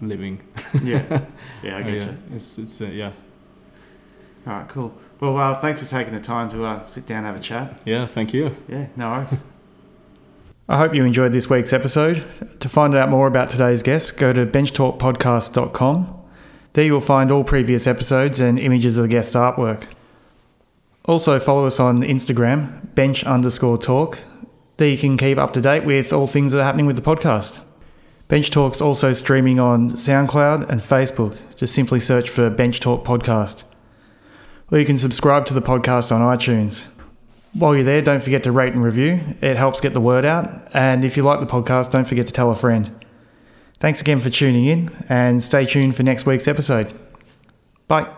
[0.00, 0.40] living.
[0.82, 1.02] yeah,
[1.62, 2.04] yeah, I Oh, get yeah.
[2.06, 2.16] you.
[2.34, 3.12] It's it's uh, yeah
[4.46, 4.92] All right, cool.
[5.20, 7.80] Well, uh, thanks for taking the time to uh, sit down and have a chat.
[7.84, 8.06] yeah.
[8.06, 8.56] Thank you.
[8.68, 9.40] Yeah, no worries.
[10.70, 12.26] I hope you enjoyed this week's episode.
[12.60, 16.14] To find out more about today's guest, go to benchtalkpodcast.com.
[16.74, 19.86] There you'll find all previous episodes and images of the guest's artwork.
[21.06, 24.20] Also, follow us on Instagram, bench underscore talk.
[24.76, 27.02] There you can keep up to date with all things that are happening with the
[27.02, 27.60] podcast.
[28.28, 31.40] Bench Talk's also streaming on SoundCloud and Facebook.
[31.56, 33.64] Just simply search for Bench Talk Podcast.
[34.70, 36.84] Or you can subscribe to the podcast on iTunes.
[37.54, 39.20] While you're there, don't forget to rate and review.
[39.40, 40.46] It helps get the word out.
[40.74, 42.90] And if you like the podcast, don't forget to tell a friend.
[43.78, 46.92] Thanks again for tuning in and stay tuned for next week's episode.
[47.86, 48.08] Bye.